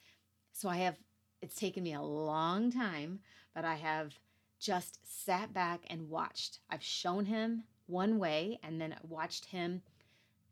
So 0.51 0.69
I 0.69 0.77
have, 0.77 0.95
it's 1.41 1.55
taken 1.55 1.83
me 1.83 1.93
a 1.93 2.01
long 2.01 2.71
time, 2.71 3.19
but 3.53 3.65
I 3.65 3.75
have 3.75 4.13
just 4.59 4.99
sat 5.25 5.53
back 5.53 5.81
and 5.89 6.09
watched. 6.09 6.59
I've 6.69 6.83
shown 6.83 7.25
him 7.25 7.63
one 7.87 8.19
way 8.19 8.59
and 8.61 8.79
then 8.79 8.95
watched 9.07 9.45
him, 9.45 9.81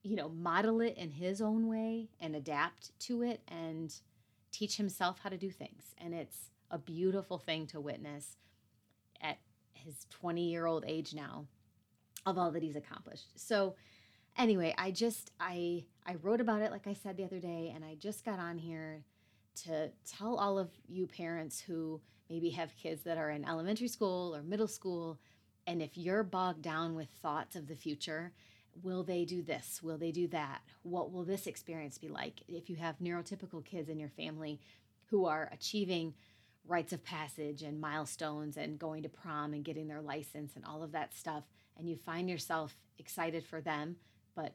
you 0.01 0.15
know, 0.15 0.29
model 0.29 0.81
it 0.81 0.95
in 0.97 1.11
his 1.11 1.41
own 1.41 1.67
way 1.67 2.09
and 2.19 2.35
adapt 2.35 2.97
to 3.01 3.21
it 3.21 3.41
and 3.47 3.93
teach 4.51 4.77
himself 4.77 5.19
how 5.21 5.29
to 5.29 5.37
do 5.37 5.51
things. 5.51 5.93
And 5.97 6.13
it's 6.13 6.51
a 6.71 6.77
beautiful 6.77 7.37
thing 7.37 7.67
to 7.67 7.79
witness 7.79 8.37
at 9.21 9.37
his 9.73 10.05
20 10.09 10.49
year 10.49 10.65
old 10.65 10.83
age 10.87 11.13
now 11.13 11.45
of 12.25 12.37
all 12.37 12.51
that 12.51 12.63
he's 12.63 12.75
accomplished. 12.75 13.39
So, 13.39 13.75
anyway, 14.37 14.73
I 14.77 14.91
just 14.91 15.31
I 15.39 15.85
I 16.05 16.15
wrote 16.21 16.41
about 16.41 16.61
it 16.61 16.71
like 16.71 16.87
I 16.87 16.93
said 16.93 17.17
the 17.17 17.23
other 17.23 17.39
day 17.39 17.71
and 17.73 17.85
I 17.85 17.95
just 17.95 18.25
got 18.25 18.39
on 18.39 18.57
here 18.57 19.03
to 19.63 19.89
tell 20.05 20.35
all 20.35 20.57
of 20.57 20.69
you 20.87 21.07
parents 21.07 21.59
who 21.59 22.01
maybe 22.29 22.49
have 22.51 22.75
kids 22.75 23.03
that 23.03 23.17
are 23.17 23.29
in 23.29 23.45
elementary 23.45 23.87
school 23.87 24.35
or 24.35 24.43
middle 24.43 24.67
school 24.67 25.19
and 25.67 25.81
if 25.81 25.97
you're 25.97 26.23
bogged 26.23 26.61
down 26.61 26.95
with 26.95 27.09
thoughts 27.21 27.57
of 27.57 27.67
the 27.67 27.75
future, 27.75 28.31
will 28.81 29.03
they 29.03 29.25
do 29.25 29.43
this? 29.43 29.83
Will 29.83 29.97
they 29.97 30.11
do 30.11 30.27
that? 30.29 30.61
What 30.83 31.11
will 31.11 31.25
this 31.25 31.45
experience 31.45 31.97
be 31.97 32.07
like? 32.07 32.41
If 32.47 32.69
you 32.69 32.77
have 32.77 32.99
neurotypical 32.99 33.65
kids 33.65 33.89
in 33.89 33.99
your 33.99 34.09
family 34.09 34.61
who 35.07 35.25
are 35.25 35.49
achieving 35.51 36.13
rites 36.65 36.93
of 36.93 37.03
passage 37.03 37.63
and 37.63 37.81
milestones 37.81 38.55
and 38.55 38.79
going 38.79 39.03
to 39.03 39.09
prom 39.09 39.53
and 39.53 39.63
getting 39.63 39.87
their 39.87 40.01
license 40.01 40.55
and 40.55 40.63
all 40.63 40.83
of 40.83 40.93
that 40.93 41.13
stuff, 41.13 41.43
and 41.77 41.89
you 41.89 41.97
find 41.97 42.29
yourself 42.29 42.77
excited 42.97 43.43
for 43.43 43.59
them, 43.59 43.97
but 44.35 44.53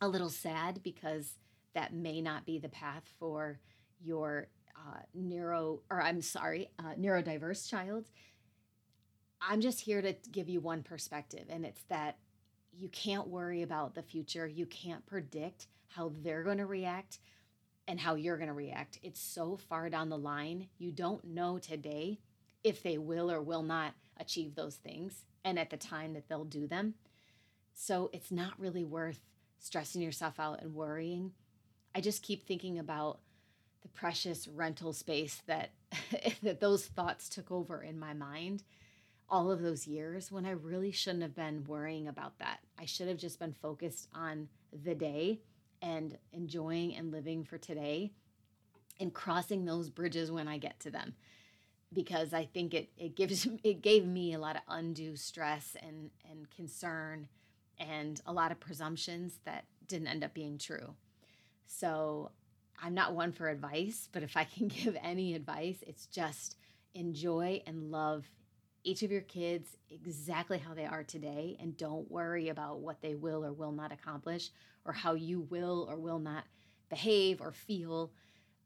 a 0.00 0.08
little 0.08 0.30
sad 0.30 0.82
because 0.82 1.32
that 1.74 1.94
may 1.94 2.20
not 2.20 2.44
be 2.44 2.58
the 2.58 2.68
path 2.68 3.10
for 3.18 3.60
your 4.02 4.48
uh, 4.76 5.00
neuro, 5.14 5.80
or 5.90 6.00
I'm 6.00 6.22
sorry, 6.22 6.70
uh, 6.78 6.94
neurodiverse 6.98 7.68
child. 7.68 8.06
I'm 9.40 9.60
just 9.60 9.80
here 9.80 10.02
to 10.02 10.14
give 10.30 10.48
you 10.48 10.60
one 10.60 10.82
perspective, 10.82 11.46
and 11.48 11.64
it's 11.64 11.82
that 11.88 12.18
you 12.72 12.88
can't 12.88 13.28
worry 13.28 13.62
about 13.62 13.94
the 13.94 14.02
future. 14.02 14.46
You 14.46 14.66
can't 14.66 15.04
predict 15.06 15.66
how 15.88 16.12
they're 16.22 16.42
going 16.42 16.58
to 16.58 16.66
react 16.66 17.18
and 17.86 17.98
how 17.98 18.14
you're 18.14 18.36
going 18.36 18.48
to 18.48 18.54
react. 18.54 18.98
It's 19.02 19.20
so 19.20 19.56
far 19.56 19.88
down 19.88 20.10
the 20.10 20.18
line. 20.18 20.68
You 20.78 20.92
don't 20.92 21.24
know 21.24 21.58
today 21.58 22.20
if 22.62 22.82
they 22.82 22.98
will 22.98 23.30
or 23.30 23.40
will 23.40 23.62
not 23.62 23.94
achieve 24.20 24.54
those 24.54 24.76
things 24.76 25.24
and 25.44 25.58
at 25.58 25.70
the 25.70 25.76
time 25.76 26.12
that 26.12 26.28
they'll 26.28 26.44
do 26.44 26.66
them. 26.66 26.94
So 27.74 28.10
it's 28.12 28.30
not 28.30 28.58
really 28.58 28.84
worth 28.84 29.20
stressing 29.58 30.02
yourself 30.02 30.38
out 30.38 30.62
and 30.62 30.74
worrying. 30.74 31.32
I 31.94 32.00
just 32.00 32.22
keep 32.22 32.46
thinking 32.46 32.78
about 32.78 33.20
the 33.82 33.88
precious 33.88 34.48
rental 34.48 34.92
space 34.92 35.42
that 35.46 35.70
that 36.42 36.60
those 36.60 36.86
thoughts 36.86 37.28
took 37.28 37.50
over 37.50 37.82
in 37.82 37.98
my 37.98 38.12
mind 38.14 38.62
all 39.30 39.50
of 39.50 39.60
those 39.60 39.86
years 39.86 40.32
when 40.32 40.46
I 40.46 40.52
really 40.52 40.90
shouldn't 40.90 41.22
have 41.22 41.34
been 41.34 41.64
worrying 41.64 42.08
about 42.08 42.38
that. 42.38 42.60
I 42.78 42.86
should 42.86 43.08
have 43.08 43.18
just 43.18 43.38
been 43.38 43.52
focused 43.52 44.08
on 44.14 44.48
the 44.84 44.94
day 44.94 45.40
and 45.82 46.16
enjoying 46.32 46.94
and 46.96 47.12
living 47.12 47.44
for 47.44 47.58
today 47.58 48.12
and 48.98 49.12
crossing 49.12 49.64
those 49.64 49.90
bridges 49.90 50.32
when 50.32 50.48
I 50.48 50.58
get 50.58 50.80
to 50.80 50.90
them 50.90 51.14
because 51.92 52.32
I 52.34 52.44
think 52.44 52.74
it 52.74 52.90
it 52.96 53.16
gives 53.16 53.46
it 53.64 53.82
gave 53.82 54.06
me 54.06 54.34
a 54.34 54.38
lot 54.38 54.56
of 54.56 54.62
undue 54.68 55.16
stress 55.16 55.76
and 55.82 56.10
and 56.30 56.50
concern 56.50 57.28
and 57.78 58.20
a 58.26 58.32
lot 58.32 58.50
of 58.50 58.58
presumptions 58.58 59.38
that 59.44 59.64
didn't 59.86 60.08
end 60.08 60.24
up 60.24 60.34
being 60.34 60.58
true. 60.58 60.94
So 61.66 62.32
I'm 62.82 62.94
not 62.94 63.14
one 63.14 63.32
for 63.32 63.48
advice, 63.48 64.08
but 64.12 64.22
if 64.22 64.36
I 64.36 64.44
can 64.44 64.68
give 64.68 64.96
any 65.02 65.34
advice, 65.34 65.82
it's 65.86 66.06
just 66.06 66.56
enjoy 66.94 67.62
and 67.66 67.90
love 67.90 68.26
each 68.84 69.02
of 69.02 69.10
your 69.10 69.22
kids 69.22 69.76
exactly 69.90 70.56
how 70.58 70.72
they 70.72 70.86
are 70.86 71.02
today 71.02 71.56
and 71.60 71.76
don't 71.76 72.10
worry 72.10 72.48
about 72.48 72.78
what 72.78 73.02
they 73.02 73.14
will 73.14 73.44
or 73.44 73.52
will 73.52 73.72
not 73.72 73.92
accomplish 73.92 74.50
or 74.84 74.92
how 74.92 75.14
you 75.14 75.40
will 75.40 75.86
or 75.90 75.96
will 75.96 76.18
not 76.18 76.44
behave 76.88 77.40
or 77.40 77.52
feel 77.52 78.12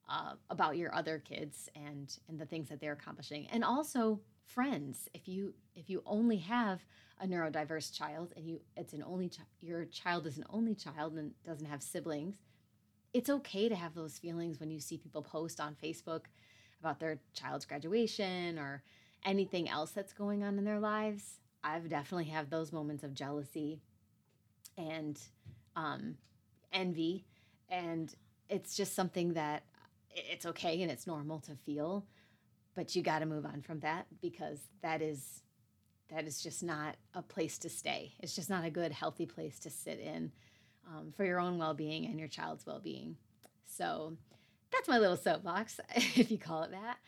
uh, 0.09 0.35
about 0.50 0.76
your 0.76 0.95
other 0.95 1.19
kids 1.19 1.69
and 1.75 2.19
and 2.28 2.38
the 2.38 2.47
things 2.47 2.69
that 2.69 2.81
they're 2.81 2.92
accomplishing. 2.92 3.47
And 3.50 3.64
also 3.64 4.21
friends. 4.45 5.09
If 5.14 5.28
you 5.28 5.54
if 5.75 5.88
you 5.88 6.02
only 6.04 6.37
have 6.38 6.85
a 7.21 7.26
neurodiverse 7.26 7.97
child 7.97 8.33
and 8.37 8.47
you 8.47 8.61
it's 8.76 8.92
an 8.92 9.02
only 9.02 9.31
your 9.61 9.85
child 9.87 10.26
is 10.26 10.37
an 10.37 10.45
only 10.50 10.75
child 10.75 11.14
and 11.14 11.33
doesn't 11.45 11.66
have 11.66 11.83
siblings 11.83 12.37
it's 13.12 13.31
okay 13.31 13.69
to 13.69 13.75
have 13.75 13.95
those 13.95 14.19
feelings 14.19 14.59
when 14.61 14.71
you 14.71 14.81
see 14.81 14.97
people 14.97 15.23
post 15.23 15.61
on 15.61 15.76
facebook 15.83 16.23
about 16.81 16.99
their 16.99 17.19
child's 17.33 17.64
graduation 17.64 18.59
or 18.59 18.83
anything 19.25 19.69
else 19.69 19.92
that's 19.92 20.12
going 20.12 20.42
on 20.42 20.59
in 20.59 20.64
their 20.64 20.81
lives. 20.81 21.38
I've 21.62 21.88
definitely 21.88 22.25
had 22.25 22.50
those 22.50 22.73
moments 22.73 23.04
of 23.04 23.14
jealousy 23.14 23.78
and 24.76 25.16
um, 25.76 26.16
envy. 26.73 27.25
And 27.69 28.12
it's 28.49 28.76
just 28.76 28.97
something 28.97 29.35
that 29.35 29.62
it's 30.11 30.45
okay 30.45 30.83
and 30.83 30.90
it's 30.90 31.07
normal 31.07 31.38
to 31.40 31.54
feel 31.54 32.04
but 32.75 32.95
you 32.97 33.02
got 33.02 33.21
to 33.21 33.26
move 33.26 33.45
on 33.45 33.61
from 33.62 33.81
that 33.81 34.07
because 34.21 34.59
that 34.83 35.02
is 35.02 35.42
that 36.11 36.26
is 36.26 36.42
just 36.42 36.62
not 36.62 36.97
a 37.14 37.23
place 37.23 37.57
to 37.59 37.71
stay. 37.71 38.12
It's 38.21 38.35
just 38.35 38.50
not 38.50 38.64
a 38.64 38.71
good 38.71 38.92
healthy 38.92 39.25
place 39.25 39.59
to 39.61 39.71
sit 39.71 39.99
in 39.99 40.31
um, 40.89 41.12
for 41.17 41.25
your 41.25 41.41
own 41.41 41.59
well-being 41.59 42.07
and 42.07 42.19
your 42.19 42.29
child's 42.29 42.67
well-being 42.67 43.17
so 43.65 44.15
that's 44.71 44.89
my 44.89 44.99
little 44.99 45.17
soapbox 45.17 45.81
if 45.95 46.31
you 46.31 46.39
call 46.39 46.62
it 46.62 46.71
that 46.71 46.99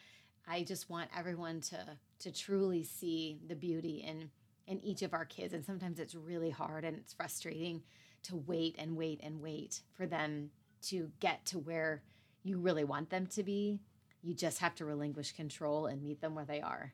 i 0.46 0.62
just 0.62 0.90
want 0.90 1.10
everyone 1.16 1.60
to 1.60 1.78
to 2.18 2.32
truly 2.32 2.82
see 2.82 3.38
the 3.48 3.54
beauty 3.54 4.04
in 4.06 4.30
in 4.66 4.82
each 4.82 5.02
of 5.02 5.12
our 5.12 5.24
kids 5.24 5.52
and 5.52 5.64
sometimes 5.64 5.98
it's 5.98 6.14
really 6.14 6.50
hard 6.50 6.84
and 6.84 6.96
it's 6.96 7.12
frustrating 7.12 7.82
to 8.24 8.36
wait 8.36 8.74
and 8.78 8.96
wait 8.96 9.20
and 9.22 9.40
wait 9.40 9.82
for 9.92 10.06
them 10.06 10.50
to 10.82 11.10
get 11.20 11.44
to 11.46 11.58
where 11.58 12.02
you 12.42 12.58
really 12.58 12.84
want 12.84 13.10
them 13.10 13.26
to 13.28 13.42
be. 13.42 13.80
You 14.22 14.34
just 14.34 14.58
have 14.58 14.74
to 14.76 14.84
relinquish 14.84 15.32
control 15.32 15.86
and 15.86 16.02
meet 16.02 16.20
them 16.20 16.34
where 16.34 16.44
they 16.44 16.60
are. 16.60 16.92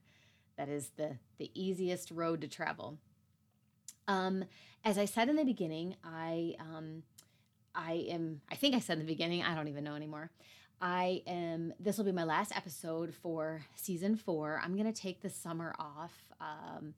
That 0.57 0.69
is 0.69 0.91
the 0.97 1.17
the 1.39 1.51
easiest 1.55 2.11
road 2.11 2.41
to 2.43 2.49
travel. 2.49 2.99
Um, 4.11 4.45
as 4.85 4.99
I 4.99 5.05
said 5.05 5.29
in 5.29 5.37
the 5.37 5.45
beginning, 5.45 5.95
I 6.03 6.57
um, 6.59 7.05
I 7.75 8.07
am. 8.09 8.41
I 8.51 8.57
think 8.57 8.75
I 8.75 8.81
said 8.81 8.95
in 8.95 9.07
the 9.07 9.13
beginning. 9.13 9.43
I 9.43 9.55
don't 9.55 9.69
even 9.69 9.85
know 9.85 9.95
anymore. 9.95 10.31
I 10.81 11.23
am. 11.27 11.73
This 11.79 11.97
will 11.97 12.05
be 12.05 12.13
my 12.13 12.25
last 12.25 12.55
episode 12.57 13.15
for 13.15 13.63
season 13.77 14.17
four. 14.17 14.61
I'm 14.65 14.77
gonna 14.77 14.93
take 14.93 15.21
the 15.21 15.31
summer 15.31 15.75
off. 15.79 16.13
Um, 16.41 16.95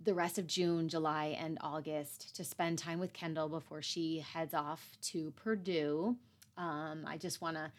the 0.00 0.14
rest 0.14 0.38
of 0.38 0.46
June, 0.46 0.88
July, 0.88 1.36
and 1.40 1.58
August 1.60 2.36
to 2.36 2.44
spend 2.44 2.78
time 2.78 3.00
with 3.00 3.12
Kendall 3.12 3.48
before 3.48 3.82
she 3.82 4.20
heads 4.20 4.54
off 4.54 4.92
to 5.02 5.32
Purdue. 5.32 6.14
Um, 6.56 7.04
I 7.08 7.16
just 7.16 7.40
want 7.40 7.56
to 7.56 7.72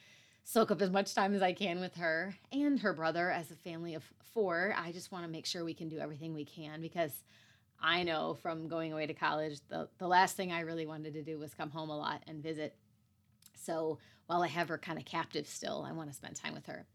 soak 0.44 0.72
up 0.72 0.82
as 0.82 0.90
much 0.90 1.16
time 1.16 1.34
as 1.34 1.42
I 1.42 1.54
can 1.54 1.80
with 1.80 1.96
her 1.96 2.36
and 2.52 2.80
her 2.82 2.92
brother 2.92 3.32
as 3.32 3.50
a 3.52 3.56
family 3.56 3.94
of 3.94 4.04
four. 4.34 4.76
I 4.78 4.92
just 4.92 5.12
want 5.12 5.24
to 5.24 5.32
make 5.32 5.46
sure 5.46 5.64
we 5.64 5.74
can 5.74 5.88
do 5.88 6.00
everything 6.00 6.34
we 6.34 6.44
can 6.44 6.82
because 6.82 7.12
I 7.80 8.04
know 8.04 8.38
from 8.42 8.68
going 8.68 8.94
away 8.94 9.06
to 9.06 9.14
college, 9.14 9.60
the, 9.70 9.88
the 9.98 10.08
last 10.08 10.36
thing 10.36 10.52
I 10.52 10.62
really 10.62 10.86
wanted 10.86 11.14
to 11.14 11.24
do 11.24 11.38
was 11.38 11.54
come 11.54 11.70
home 11.70 11.90
a 11.90 11.98
lot 11.98 12.24
and 12.28 12.42
visit. 12.42 12.76
So 13.56 14.00
while 14.26 14.42
I 14.44 14.48
have 14.48 14.68
her 14.70 14.78
kind 14.78 14.98
of 14.98 15.06
captive 15.06 15.48
still, 15.48 15.86
I 15.88 15.92
want 15.92 16.10
to 16.10 16.16
spend 16.16 16.36
time 16.36 16.54
with 16.54 16.66
her. 16.66 16.86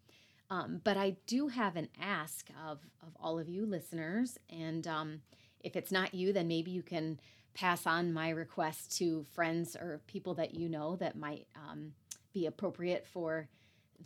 Um, 0.51 0.81
but 0.85 0.97
I 0.97 1.17
do 1.27 1.49
have 1.49 1.77
an 1.77 1.89
ask 2.01 2.49
of, 2.69 2.81
of 3.01 3.17
all 3.19 3.39
of 3.39 3.49
you 3.49 3.65
listeners. 3.65 4.39
And 4.51 4.87
um, 4.87 5.21
if 5.61 5.77
it's 5.77 5.93
not 5.93 6.15
you, 6.15 6.33
then 6.33 6.49
maybe 6.49 6.71
you 6.71 6.83
can 6.83 7.21
pass 7.55 7.87
on 7.87 8.13
my 8.13 8.31
request 8.31 8.97
to 8.99 9.25
friends 9.35 9.77
or 9.77 10.01
people 10.07 10.35
that 10.35 10.55
you 10.55 10.69
know 10.69 10.97
that 10.97 11.17
might 11.17 11.47
um, 11.57 11.93
be 12.33 12.47
appropriate 12.47 13.07
for 13.07 13.49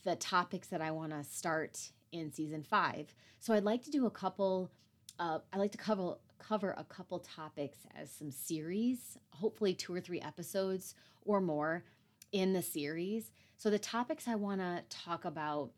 the 0.04 0.16
topics 0.16 0.68
that 0.68 0.80
I 0.80 0.90
want 0.90 1.12
to 1.12 1.24
start 1.24 1.90
in 2.12 2.32
season 2.32 2.62
five. 2.62 3.14
So 3.40 3.54
I'd 3.54 3.64
like 3.64 3.82
to 3.84 3.90
do 3.90 4.06
a 4.06 4.10
couple. 4.10 4.70
Uh, 5.18 5.38
I 5.52 5.58
like 5.58 5.72
to 5.72 5.78
cover 5.78 6.16
cover 6.38 6.74
a 6.76 6.84
couple 6.84 7.18
topics 7.18 7.78
as 7.94 8.10
some 8.10 8.30
series, 8.30 9.18
hopefully 9.30 9.74
two 9.74 9.94
or 9.94 10.00
three 10.00 10.20
episodes 10.20 10.94
or 11.24 11.40
more 11.40 11.84
in 12.32 12.52
the 12.52 12.62
series. 12.62 13.32
So 13.56 13.70
the 13.70 13.78
topics 13.78 14.28
I 14.28 14.34
want 14.34 14.60
to 14.60 14.82
talk 14.90 15.24
about 15.24 15.70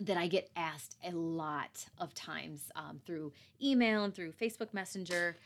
that 0.00 0.16
I 0.16 0.26
get 0.26 0.50
asked 0.56 0.96
a 1.04 1.12
lot 1.12 1.86
of 1.98 2.14
times 2.14 2.70
um, 2.74 3.00
through 3.04 3.32
email 3.62 4.04
and 4.04 4.14
through 4.14 4.32
Facebook 4.32 4.72
Messenger. 4.72 5.36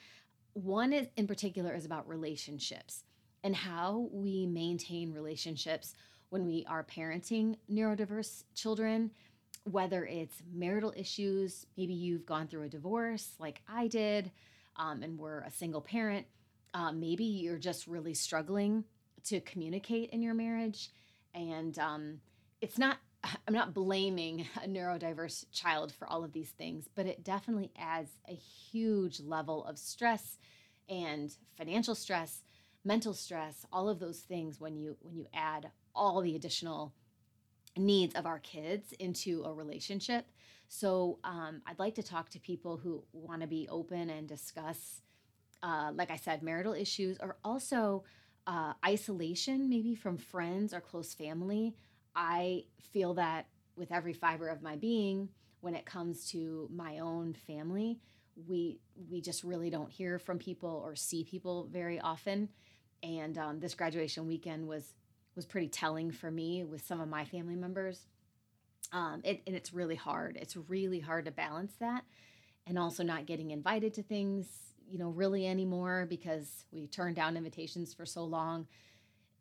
One 0.52 0.92
is 0.92 1.08
in 1.16 1.26
particular 1.26 1.74
is 1.74 1.84
about 1.84 2.08
relationships 2.08 3.04
and 3.42 3.54
how 3.54 4.08
we 4.12 4.46
maintain 4.46 5.12
relationships 5.12 5.94
when 6.30 6.46
we 6.46 6.64
are 6.68 6.84
parenting 6.84 7.56
neurodiverse 7.70 8.44
children, 8.54 9.10
whether 9.64 10.04
it's 10.04 10.34
marital 10.52 10.92
issues, 10.96 11.66
maybe 11.76 11.94
you've 11.94 12.26
gone 12.26 12.46
through 12.46 12.64
a 12.64 12.68
divorce 12.68 13.30
like 13.38 13.60
I 13.68 13.88
did, 13.88 14.30
um, 14.76 15.02
and 15.02 15.18
we're 15.18 15.40
a 15.40 15.50
single 15.50 15.80
parent. 15.80 16.26
Um, 16.74 17.00
maybe 17.00 17.24
you're 17.24 17.58
just 17.58 17.86
really 17.86 18.14
struggling 18.14 18.84
to 19.24 19.40
communicate 19.40 20.10
in 20.10 20.22
your 20.22 20.34
marriage. 20.34 20.90
And 21.34 21.78
um, 21.78 22.20
it's 22.60 22.78
not, 22.78 22.98
I'm 23.48 23.54
not 23.54 23.74
blaming 23.74 24.46
a 24.62 24.68
neurodiverse 24.68 25.46
child 25.52 25.92
for 25.92 26.06
all 26.08 26.24
of 26.24 26.32
these 26.32 26.50
things, 26.50 26.88
but 26.94 27.06
it 27.06 27.24
definitely 27.24 27.70
adds 27.78 28.10
a 28.28 28.34
huge 28.34 29.20
level 29.20 29.64
of 29.64 29.78
stress 29.78 30.38
and 30.88 31.34
financial 31.56 31.94
stress 31.94 32.42
mental 32.84 33.14
stress 33.14 33.64
all 33.72 33.88
of 33.88 33.98
those 33.98 34.18
things 34.18 34.60
when 34.60 34.76
you 34.76 34.96
when 35.00 35.16
you 35.16 35.26
add 35.32 35.70
all 35.94 36.20
the 36.20 36.36
additional 36.36 36.92
needs 37.76 38.14
of 38.14 38.26
our 38.26 38.38
kids 38.38 38.92
into 38.98 39.42
a 39.44 39.52
relationship. 39.52 40.26
So 40.68 41.18
um, 41.24 41.62
i'd 41.66 41.78
like 41.78 41.94
to 41.94 42.02
talk 42.02 42.30
to 42.30 42.40
people 42.40 42.76
who 42.76 43.04
want 43.12 43.42
to 43.42 43.46
be 43.46 43.68
open 43.70 44.10
and 44.10 44.26
discuss 44.26 45.02
uh, 45.62 45.92
like 45.94 46.10
i 46.10 46.16
said 46.16 46.42
marital 46.42 46.72
issues 46.72 47.18
or 47.20 47.36
also 47.44 48.04
uh, 48.46 48.72
isolation 48.84 49.68
maybe 49.68 49.94
from 49.94 50.18
friends 50.18 50.74
or 50.74 50.80
close 50.80 51.14
family. 51.14 51.74
I 52.14 52.64
feel 52.92 53.14
that 53.14 53.46
with 53.76 53.90
every 53.90 54.12
fiber 54.12 54.48
of 54.48 54.62
my 54.62 54.76
being 54.76 55.28
when 55.60 55.74
it 55.74 55.86
comes 55.86 56.30
to 56.30 56.68
my 56.72 56.98
own 56.98 57.32
family 57.32 58.00
we 58.48 58.80
we 59.10 59.20
just 59.20 59.44
really 59.44 59.70
don't 59.70 59.90
hear 59.90 60.18
from 60.18 60.38
people 60.38 60.82
or 60.84 60.96
see 60.96 61.24
people 61.24 61.68
very 61.70 62.00
often. 62.00 62.48
And 63.02 63.36
um, 63.38 63.60
this 63.60 63.74
graduation 63.74 64.26
weekend 64.26 64.66
was 64.66 64.94
was 65.36 65.46
pretty 65.46 65.68
telling 65.68 66.10
for 66.10 66.30
me 66.30 66.64
with 66.64 66.84
some 66.84 67.00
of 67.00 67.08
my 67.08 67.24
family 67.24 67.56
members. 67.56 68.06
Um, 68.92 69.22
it, 69.24 69.42
and 69.46 69.56
it's 69.56 69.72
really 69.72 69.96
hard. 69.96 70.36
It's 70.40 70.56
really 70.56 71.00
hard 71.00 71.24
to 71.24 71.30
balance 71.30 71.74
that 71.80 72.04
and 72.66 72.78
also 72.78 73.02
not 73.02 73.26
getting 73.26 73.50
invited 73.50 73.94
to 73.94 74.02
things 74.02 74.46
you 74.86 74.98
know 74.98 75.08
really 75.08 75.46
anymore 75.46 76.06
because 76.08 76.66
we 76.70 76.86
turned 76.86 77.16
down 77.16 77.36
invitations 77.36 77.94
for 77.94 78.06
so 78.06 78.24
long. 78.24 78.66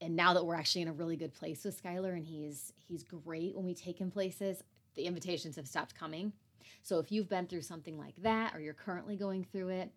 And 0.01 0.15
now 0.15 0.33
that 0.33 0.45
we're 0.45 0.55
actually 0.55 0.81
in 0.81 0.87
a 0.87 0.93
really 0.93 1.15
good 1.15 1.33
place 1.33 1.63
with 1.63 1.81
Skylar 1.81 2.15
and 2.15 2.25
he's 2.25 2.73
he's 2.77 3.03
great 3.03 3.55
when 3.55 3.65
we 3.65 3.73
take 3.73 3.99
him 3.99 4.11
places 4.11 4.63
the 4.95 5.05
invitations 5.05 5.55
have 5.55 5.67
stopped 5.67 5.95
coming. 5.95 6.33
So 6.81 6.99
if 6.99 7.11
you've 7.11 7.29
been 7.29 7.47
through 7.47 7.61
something 7.61 7.97
like 7.97 8.15
that 8.21 8.55
or 8.55 8.59
you're 8.59 8.73
currently 8.73 9.15
going 9.15 9.43
through 9.43 9.69
it 9.69 9.91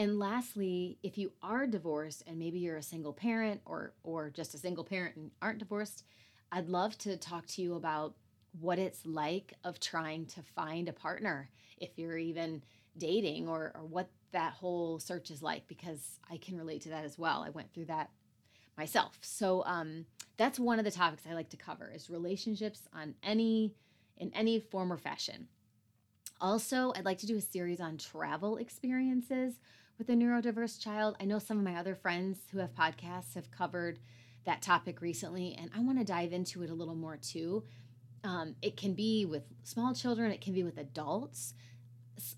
and 0.00 0.18
lastly, 0.18 0.96
if 1.02 1.18
you 1.18 1.30
are 1.42 1.66
divorced 1.66 2.22
and 2.26 2.38
maybe 2.38 2.58
you're 2.58 2.78
a 2.78 2.82
single 2.82 3.12
parent 3.12 3.60
or 3.66 3.92
or 4.02 4.30
just 4.30 4.54
a 4.54 4.58
single 4.58 4.82
parent 4.82 5.16
and 5.16 5.30
aren't 5.42 5.58
divorced, 5.58 6.04
I'd 6.50 6.70
love 6.70 6.96
to 7.00 7.18
talk 7.18 7.46
to 7.48 7.62
you 7.62 7.74
about 7.74 8.14
what 8.58 8.78
it's 8.78 9.04
like 9.04 9.52
of 9.62 9.78
trying 9.78 10.24
to 10.24 10.42
find 10.42 10.88
a 10.88 10.94
partner 10.94 11.50
if 11.76 11.98
you're 11.98 12.16
even 12.16 12.62
dating 12.96 13.46
or 13.46 13.72
or 13.74 13.84
what 13.84 14.08
that 14.32 14.54
whole 14.54 14.98
search 14.98 15.30
is 15.30 15.42
like 15.42 15.68
because 15.68 16.18
I 16.30 16.38
can 16.38 16.56
relate 16.56 16.80
to 16.82 16.88
that 16.88 17.04
as 17.04 17.18
well. 17.18 17.44
I 17.46 17.50
went 17.50 17.70
through 17.74 17.86
that 17.86 18.08
myself. 18.78 19.18
So 19.20 19.62
um, 19.66 20.06
that's 20.38 20.58
one 20.58 20.78
of 20.78 20.86
the 20.86 20.90
topics 20.90 21.24
I 21.28 21.34
like 21.34 21.50
to 21.50 21.58
cover 21.58 21.92
is 21.94 22.08
relationships 22.08 22.88
on 22.94 23.16
any 23.22 23.74
in 24.16 24.32
any 24.32 24.60
form 24.60 24.90
or 24.90 24.96
fashion. 24.96 25.48
Also, 26.40 26.94
I'd 26.96 27.04
like 27.04 27.18
to 27.18 27.26
do 27.26 27.36
a 27.36 27.42
series 27.42 27.80
on 27.80 27.98
travel 27.98 28.56
experiences 28.56 29.56
with 30.00 30.08
a 30.08 30.14
neurodiverse 30.14 30.80
child. 30.80 31.14
I 31.20 31.26
know 31.26 31.38
some 31.38 31.58
of 31.58 31.62
my 31.62 31.76
other 31.76 31.94
friends 31.94 32.38
who 32.50 32.58
have 32.58 32.74
podcasts 32.74 33.34
have 33.34 33.50
covered 33.50 33.98
that 34.46 34.62
topic 34.62 35.02
recently, 35.02 35.54
and 35.60 35.70
I 35.76 35.80
want 35.80 35.98
to 35.98 36.06
dive 36.06 36.32
into 36.32 36.62
it 36.62 36.70
a 36.70 36.74
little 36.74 36.94
more 36.94 37.18
too. 37.18 37.64
Um, 38.24 38.56
it 38.62 38.78
can 38.78 38.94
be 38.94 39.26
with 39.26 39.42
small 39.62 39.92
children, 39.94 40.32
it 40.32 40.40
can 40.40 40.54
be 40.54 40.62
with 40.62 40.78
adults. 40.78 41.52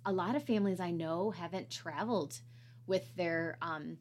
A 0.05 0.11
lot 0.11 0.35
of 0.35 0.43
families 0.43 0.81
I 0.81 0.91
know 0.91 1.31
haven't 1.31 1.71
traveled 1.71 2.41
with 2.89 3.15
their 3.15 3.59
um, 3.63 3.99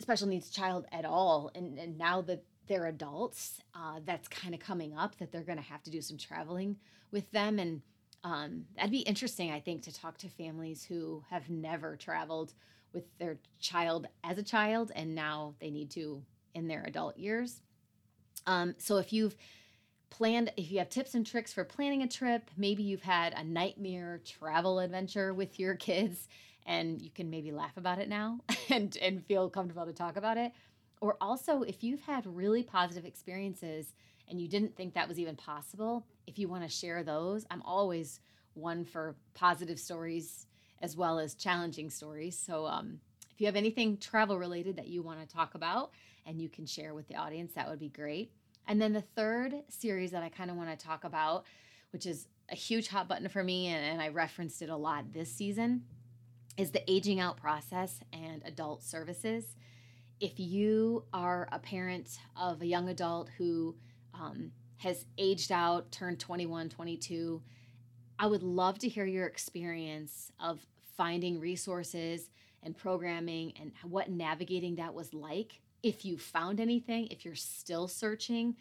special 0.00 0.26
needs 0.26 0.48
child 0.48 0.86
at 0.90 1.04
all. 1.04 1.50
And, 1.54 1.78
and 1.78 1.98
now 1.98 2.22
that 2.22 2.42
they're 2.68 2.86
adults, 2.86 3.60
uh, 3.74 4.00
that's 4.06 4.28
kind 4.28 4.54
of 4.54 4.60
coming 4.60 4.96
up 4.96 5.18
that 5.18 5.30
they're 5.30 5.42
going 5.42 5.58
to 5.58 5.64
have 5.64 5.82
to 5.82 5.90
do 5.90 6.00
some 6.00 6.16
traveling 6.16 6.76
with 7.10 7.30
them. 7.32 7.58
And 7.58 7.82
um, 8.22 8.64
that'd 8.74 8.90
be 8.90 9.00
interesting, 9.00 9.50
I 9.50 9.60
think, 9.60 9.82
to 9.82 9.92
talk 9.92 10.16
to 10.18 10.28
families 10.30 10.84
who 10.84 11.22
have 11.28 11.50
never 11.50 11.96
traveled 11.96 12.54
with 12.94 13.04
their 13.18 13.38
child 13.58 14.06
as 14.22 14.38
a 14.38 14.42
child 14.42 14.92
and 14.94 15.14
now 15.14 15.54
they 15.60 15.70
need 15.70 15.90
to 15.90 16.22
in 16.54 16.68
their 16.68 16.84
adult 16.84 17.18
years. 17.18 17.60
Um, 18.46 18.74
so 18.78 18.98
if 18.98 19.12
you've 19.12 19.36
planned, 20.10 20.52
if 20.56 20.70
you 20.70 20.78
have 20.78 20.88
tips 20.88 21.14
and 21.14 21.26
tricks 21.26 21.52
for 21.52 21.64
planning 21.64 22.02
a 22.02 22.08
trip, 22.08 22.50
maybe 22.56 22.82
you've 22.82 23.02
had 23.02 23.34
a 23.34 23.42
nightmare 23.42 24.20
travel 24.24 24.78
adventure 24.78 25.34
with 25.34 25.58
your 25.58 25.74
kids 25.74 26.28
and 26.66 27.02
you 27.02 27.10
can 27.10 27.28
maybe 27.28 27.52
laugh 27.52 27.76
about 27.76 27.98
it 27.98 28.08
now 28.08 28.38
and, 28.70 28.96
and 29.02 29.26
feel 29.26 29.50
comfortable 29.50 29.84
to 29.84 29.92
talk 29.92 30.16
about 30.16 30.36
it. 30.36 30.52
Or 31.00 31.16
also, 31.20 31.62
if 31.62 31.82
you've 31.82 32.00
had 32.00 32.24
really 32.26 32.62
positive 32.62 33.04
experiences 33.04 33.92
and 34.28 34.40
you 34.40 34.48
didn't 34.48 34.74
think 34.76 34.94
that 34.94 35.08
was 35.08 35.18
even 35.18 35.36
possible, 35.36 36.06
if 36.26 36.38
you 36.38 36.48
want 36.48 36.62
to 36.62 36.68
share 36.68 37.02
those, 37.02 37.44
I'm 37.50 37.60
always 37.62 38.20
one 38.54 38.84
for 38.84 39.16
positive 39.34 39.78
stories 39.78 40.46
as 40.84 40.98
well 40.98 41.18
as 41.18 41.34
challenging 41.34 41.88
stories. 41.88 42.38
So, 42.38 42.66
um, 42.66 43.00
if 43.32 43.40
you 43.40 43.46
have 43.46 43.56
anything 43.56 43.96
travel 43.96 44.38
related 44.38 44.76
that 44.76 44.86
you 44.86 45.02
want 45.02 45.18
to 45.18 45.26
talk 45.26 45.54
about 45.54 45.92
and 46.26 46.40
you 46.40 46.50
can 46.50 46.66
share 46.66 46.92
with 46.92 47.08
the 47.08 47.16
audience, 47.16 47.54
that 47.54 47.68
would 47.68 47.80
be 47.80 47.88
great. 47.88 48.30
And 48.68 48.80
then 48.80 48.92
the 48.92 49.00
third 49.00 49.54
series 49.68 50.10
that 50.10 50.22
I 50.22 50.28
kind 50.28 50.50
of 50.50 50.56
want 50.56 50.78
to 50.78 50.86
talk 50.86 51.04
about, 51.04 51.46
which 51.90 52.04
is 52.04 52.28
a 52.50 52.54
huge 52.54 52.88
hot 52.88 53.08
button 53.08 53.28
for 53.30 53.42
me, 53.42 53.68
and, 53.68 53.82
and 53.82 54.02
I 54.02 54.08
referenced 54.08 54.60
it 54.60 54.68
a 54.68 54.76
lot 54.76 55.12
this 55.12 55.32
season, 55.32 55.84
is 56.58 56.70
the 56.70 56.88
aging 56.88 57.18
out 57.18 57.38
process 57.38 58.00
and 58.12 58.42
adult 58.44 58.82
services. 58.82 59.56
If 60.20 60.38
you 60.38 61.04
are 61.14 61.48
a 61.50 61.58
parent 61.58 62.18
of 62.36 62.60
a 62.60 62.66
young 62.66 62.90
adult 62.90 63.30
who 63.38 63.74
um, 64.12 64.52
has 64.76 65.06
aged 65.16 65.50
out, 65.50 65.90
turned 65.90 66.20
21, 66.20 66.68
22, 66.68 67.42
I 68.18 68.26
would 68.26 68.42
love 68.42 68.78
to 68.80 68.88
hear 68.88 69.06
your 69.06 69.26
experience 69.26 70.30
of 70.38 70.64
finding 70.96 71.40
resources 71.40 72.30
and 72.62 72.76
programming 72.76 73.52
and 73.60 73.72
what 73.82 74.10
navigating 74.10 74.76
that 74.76 74.94
was 74.94 75.12
like. 75.12 75.60
If 75.82 76.04
you 76.04 76.16
found 76.16 76.60
anything, 76.60 77.08
if 77.08 77.24
you're 77.24 77.34
still 77.34 77.88
searching, 77.88 78.56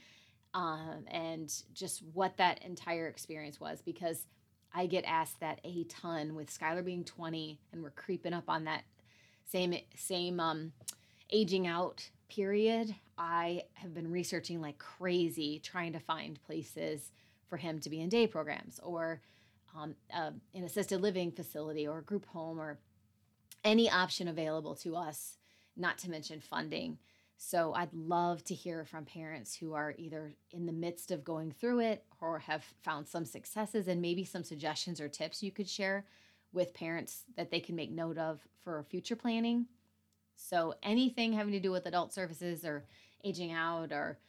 um, 0.53 1.05
and 1.07 1.51
just 1.73 2.03
what 2.13 2.37
that 2.37 2.63
entire 2.63 3.07
experience 3.07 3.59
was, 3.59 3.81
because 3.81 4.25
I 4.73 4.87
get 4.87 5.05
asked 5.05 5.39
that 5.39 5.59
a 5.63 5.83
ton 5.85 6.35
with 6.35 6.55
Skylar 6.55 6.83
being 6.83 7.03
20 7.03 7.59
and 7.71 7.81
we're 7.81 7.91
creeping 7.91 8.33
up 8.33 8.49
on 8.49 8.65
that 8.65 8.83
same 9.45 9.75
same 9.95 10.39
um, 10.39 10.73
aging 11.31 11.67
out 11.67 12.09
period. 12.29 12.95
I 13.17 13.63
have 13.73 13.93
been 13.93 14.11
researching 14.11 14.61
like 14.61 14.79
crazy, 14.79 15.59
trying 15.59 15.93
to 15.93 15.99
find 15.99 16.41
places 16.43 17.11
for 17.47 17.57
him 17.57 17.79
to 17.79 17.89
be 17.89 18.01
in 18.01 18.09
day 18.09 18.25
programs 18.25 18.79
or 18.81 19.21
um, 19.75 19.95
uh, 20.13 20.31
an 20.53 20.63
assisted 20.63 21.01
living 21.01 21.31
facility 21.31 21.87
or 21.87 21.99
a 21.99 22.03
group 22.03 22.25
home 22.27 22.59
or 22.59 22.79
any 23.63 23.89
option 23.89 24.27
available 24.27 24.75
to 24.75 24.95
us, 24.95 25.37
not 25.75 25.97
to 25.99 26.09
mention 26.09 26.39
funding. 26.39 26.97
So 27.37 27.73
I'd 27.73 27.93
love 27.93 28.43
to 28.45 28.53
hear 28.53 28.85
from 28.85 29.05
parents 29.05 29.55
who 29.55 29.73
are 29.73 29.95
either 29.97 30.33
in 30.51 30.65
the 30.65 30.71
midst 30.71 31.11
of 31.11 31.23
going 31.23 31.51
through 31.51 31.79
it 31.79 32.05
or 32.21 32.39
have 32.39 32.63
found 32.83 33.07
some 33.07 33.25
successes 33.25 33.87
and 33.87 34.01
maybe 34.01 34.23
some 34.23 34.43
suggestions 34.43 35.01
or 35.01 35.09
tips 35.09 35.43
you 35.43 35.51
could 35.51 35.67
share 35.67 36.05
with 36.53 36.73
parents 36.73 37.23
that 37.35 37.51
they 37.51 37.59
can 37.59 37.75
make 37.75 37.91
note 37.91 38.17
of 38.17 38.39
for 38.63 38.85
future 38.89 39.15
planning. 39.15 39.65
So 40.35 40.75
anything 40.83 41.33
having 41.33 41.53
to 41.53 41.59
do 41.59 41.71
with 41.71 41.85
adult 41.85 42.13
services 42.13 42.63
or 42.63 42.85
aging 43.23 43.51
out 43.51 43.91
or 43.91 44.19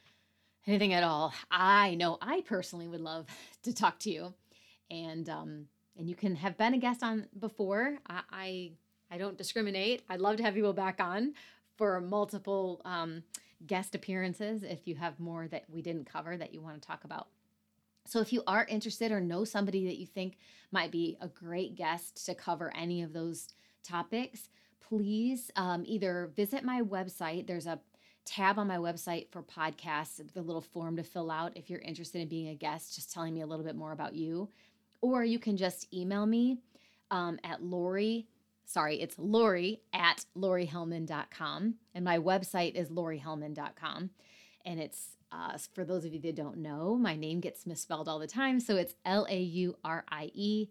anything 0.67 0.95
at 0.95 1.05
all, 1.05 1.33
I 1.51 1.95
know 1.95 2.19
I 2.21 2.41
personally 2.41 2.89
would 2.89 3.01
love 3.01 3.27
to 3.63 3.75
talk 3.75 3.99
to 4.01 4.11
you 4.11 4.35
and 4.91 5.29
um, 5.29 5.67
and 5.97 6.09
you 6.09 6.15
can 6.15 6.37
have 6.37 6.57
been 6.57 6.75
a 6.75 6.79
guest 6.79 7.03
on 7.03 7.27
before. 7.39 7.99
I, 8.09 8.23
I 8.31 8.71
I 9.11 9.19
don't 9.19 9.39
discriminate. 9.39 10.03
I'd 10.09 10.21
love 10.21 10.37
to 10.39 10.43
have 10.43 10.55
people 10.55 10.73
back 10.73 11.01
on 11.01 11.35
for 11.77 12.01
multiple 12.01 12.81
um, 12.85 13.23
guest 13.67 13.95
appearances 13.95 14.63
if 14.63 14.87
you 14.87 14.95
have 14.97 15.19
more 15.21 15.49
that 15.49 15.65
we 15.69 15.83
didn't 15.83 16.11
cover 16.11 16.37
that 16.37 16.53
you 16.53 16.61
want 16.61 16.81
to 16.81 16.87
talk 16.87 17.05
about. 17.05 17.29
So, 18.07 18.21
if 18.21 18.33
you 18.33 18.43
are 18.47 18.67
interested 18.69 19.13
or 19.13 19.21
know 19.21 19.45
somebody 19.45 19.87
that 19.87 19.99
you 19.99 20.07
think 20.07 20.37
might 20.73 20.91
be 20.91 21.17
a 21.21 21.29
great 21.29 21.75
guest 21.75 22.25
to 22.27 22.35
cover 22.35 22.73
any 22.77 23.03
of 23.03 23.13
those 23.13 23.49
topics, 23.83 24.49
please 24.81 25.51
um, 25.57 25.85
either 25.87 26.31
visit 26.37 26.65
my 26.65 26.83
website. 26.83 27.47
There's 27.47 27.67
a 27.67 27.81
tab 28.25 28.59
on 28.59 28.67
my 28.67 28.77
website 28.77 29.31
for 29.31 29.43
podcasts, 29.43 30.21
the 30.33 30.43
little 30.43 30.61
form 30.61 30.97
to 30.97 31.03
fill 31.03 31.31
out 31.31 31.57
if 31.57 31.71
you're 31.71 31.81
interested 31.81 32.21
in 32.21 32.29
being 32.29 32.49
a 32.49 32.55
guest, 32.55 32.95
just 32.95 33.13
telling 33.13 33.35
me 33.35 33.43
a 33.43 33.47
little 33.47 33.65
bit 33.65 33.77
more 33.77 33.93
about 33.93 34.15
you. 34.15 34.49
Or 35.05 35.23
you 35.23 35.39
can 35.39 35.59
just 35.59 35.93
email 35.93 36.25
me 36.25 36.61
um, 37.11 37.39
at 37.45 37.63
Laurie, 37.63 38.27
sorry, 38.65 39.03
it's 39.03 39.19
laurie 39.19 39.83
at 39.93 40.25
LaurieHellmann.com. 40.35 41.75
And 41.95 42.05
my 42.07 42.19
website 42.19 42.75
is 42.75 42.89
LaurieHellmann.com. 42.89 44.09
And 44.65 44.81
it's, 44.81 45.19
uh, 45.31 45.59
for 45.75 45.85
those 45.85 46.07
of 46.07 46.15
you 46.15 46.21
that 46.21 46.37
don't 46.37 46.57
know, 46.57 46.97
my 46.97 47.17
name 47.17 47.41
gets 47.41 47.67
misspelled 47.67 48.09
all 48.09 48.19
the 48.19 48.27
time. 48.27 48.61
So 48.61 48.77
it's 48.77 48.95
L 49.05 49.27
A 49.29 49.39
U 49.39 49.77
R 49.85 50.07
I 50.09 50.31
E. 50.33 50.71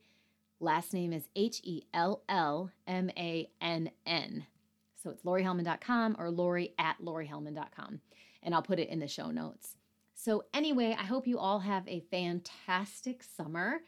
Last 0.59 0.95
name 0.95 1.13
is 1.13 1.27
H 1.35 1.61
E 1.63 1.83
L 1.93 2.23
L 2.27 2.71
M 2.87 3.11
A 3.15 3.51
N 3.61 3.91
N. 4.07 4.47
So 4.95 5.11
it's 5.11 5.21
LaurieHellmann.com 5.21 6.15
or 6.17 6.31
laurie 6.31 6.73
at 6.79 6.95
LaurieHellmann.com. 6.99 8.01
And 8.41 8.55
I'll 8.55 8.63
put 8.63 8.79
it 8.79 8.89
in 8.89 8.97
the 8.97 9.07
show 9.07 9.29
notes. 9.29 9.75
So, 10.15 10.45
anyway, 10.53 10.95
I 10.97 11.03
hope 11.03 11.27
you 11.27 11.37
all 11.37 11.59
have 11.59 11.87
a 11.87 12.03
fantastic 12.09 13.23
summer. 13.23 13.81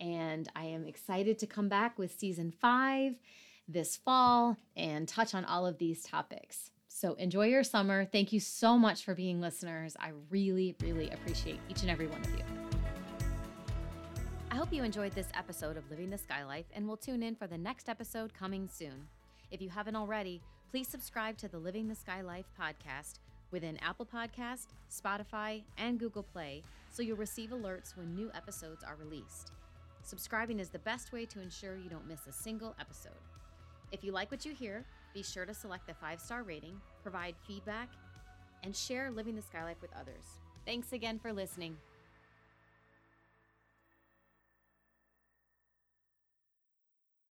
And 0.00 0.48
I 0.56 0.64
am 0.64 0.86
excited 0.86 1.38
to 1.40 1.46
come 1.46 1.68
back 1.68 1.98
with 1.98 2.18
season 2.18 2.50
five 2.50 3.14
this 3.68 3.96
fall 3.96 4.56
and 4.76 5.06
touch 5.06 5.34
on 5.34 5.44
all 5.44 5.66
of 5.66 5.78
these 5.78 6.02
topics. 6.02 6.70
So, 6.88 7.14
enjoy 7.14 7.46
your 7.46 7.62
summer. 7.62 8.04
Thank 8.04 8.32
you 8.32 8.40
so 8.40 8.76
much 8.76 9.04
for 9.04 9.14
being 9.14 9.40
listeners. 9.40 9.96
I 10.00 10.10
really, 10.28 10.74
really 10.82 11.08
appreciate 11.10 11.60
each 11.68 11.82
and 11.82 11.90
every 11.90 12.08
one 12.08 12.20
of 12.20 12.30
you. 12.30 12.44
I 14.50 14.56
hope 14.56 14.72
you 14.72 14.82
enjoyed 14.82 15.12
this 15.12 15.28
episode 15.34 15.76
of 15.76 15.88
Living 15.88 16.10
the 16.10 16.18
Sky 16.18 16.44
Life 16.44 16.66
and 16.74 16.88
will 16.88 16.96
tune 16.96 17.22
in 17.22 17.36
for 17.36 17.46
the 17.46 17.56
next 17.56 17.88
episode 17.88 18.34
coming 18.34 18.68
soon. 18.68 19.06
If 19.50 19.62
you 19.62 19.68
haven't 19.68 19.96
already, 19.96 20.42
please 20.70 20.88
subscribe 20.88 21.38
to 21.38 21.48
the 21.48 21.58
Living 21.58 21.88
the 21.88 21.94
Sky 21.94 22.20
Life 22.22 22.46
podcast 22.60 23.20
within 23.52 23.78
Apple 23.78 24.06
Podcast, 24.06 24.66
Spotify, 24.90 25.62
and 25.78 25.98
Google 25.98 26.22
Play 26.22 26.62
so 26.90 27.02
you'll 27.02 27.16
receive 27.16 27.50
alerts 27.50 27.96
when 27.96 28.14
new 28.14 28.30
episodes 28.34 28.82
are 28.84 28.96
released. 28.96 29.52
Subscribing 30.10 30.58
is 30.58 30.70
the 30.70 30.78
best 30.80 31.12
way 31.12 31.24
to 31.24 31.40
ensure 31.40 31.76
you 31.76 31.88
don't 31.88 32.08
miss 32.08 32.26
a 32.28 32.32
single 32.32 32.74
episode. 32.80 33.12
If 33.92 34.02
you 34.02 34.10
like 34.10 34.28
what 34.32 34.44
you 34.44 34.52
hear, 34.52 34.84
be 35.14 35.22
sure 35.22 35.46
to 35.46 35.54
select 35.54 35.86
the 35.86 35.94
five 35.94 36.20
star 36.20 36.42
rating, 36.42 36.80
provide 37.04 37.36
feedback, 37.46 37.88
and 38.64 38.74
share 38.74 39.12
Living 39.12 39.36
the 39.36 39.42
Sky 39.42 39.62
Life 39.62 39.80
with 39.80 39.92
others. 39.94 40.24
Thanks 40.66 40.92
again 40.92 41.20
for 41.20 41.32
listening. 41.32 41.76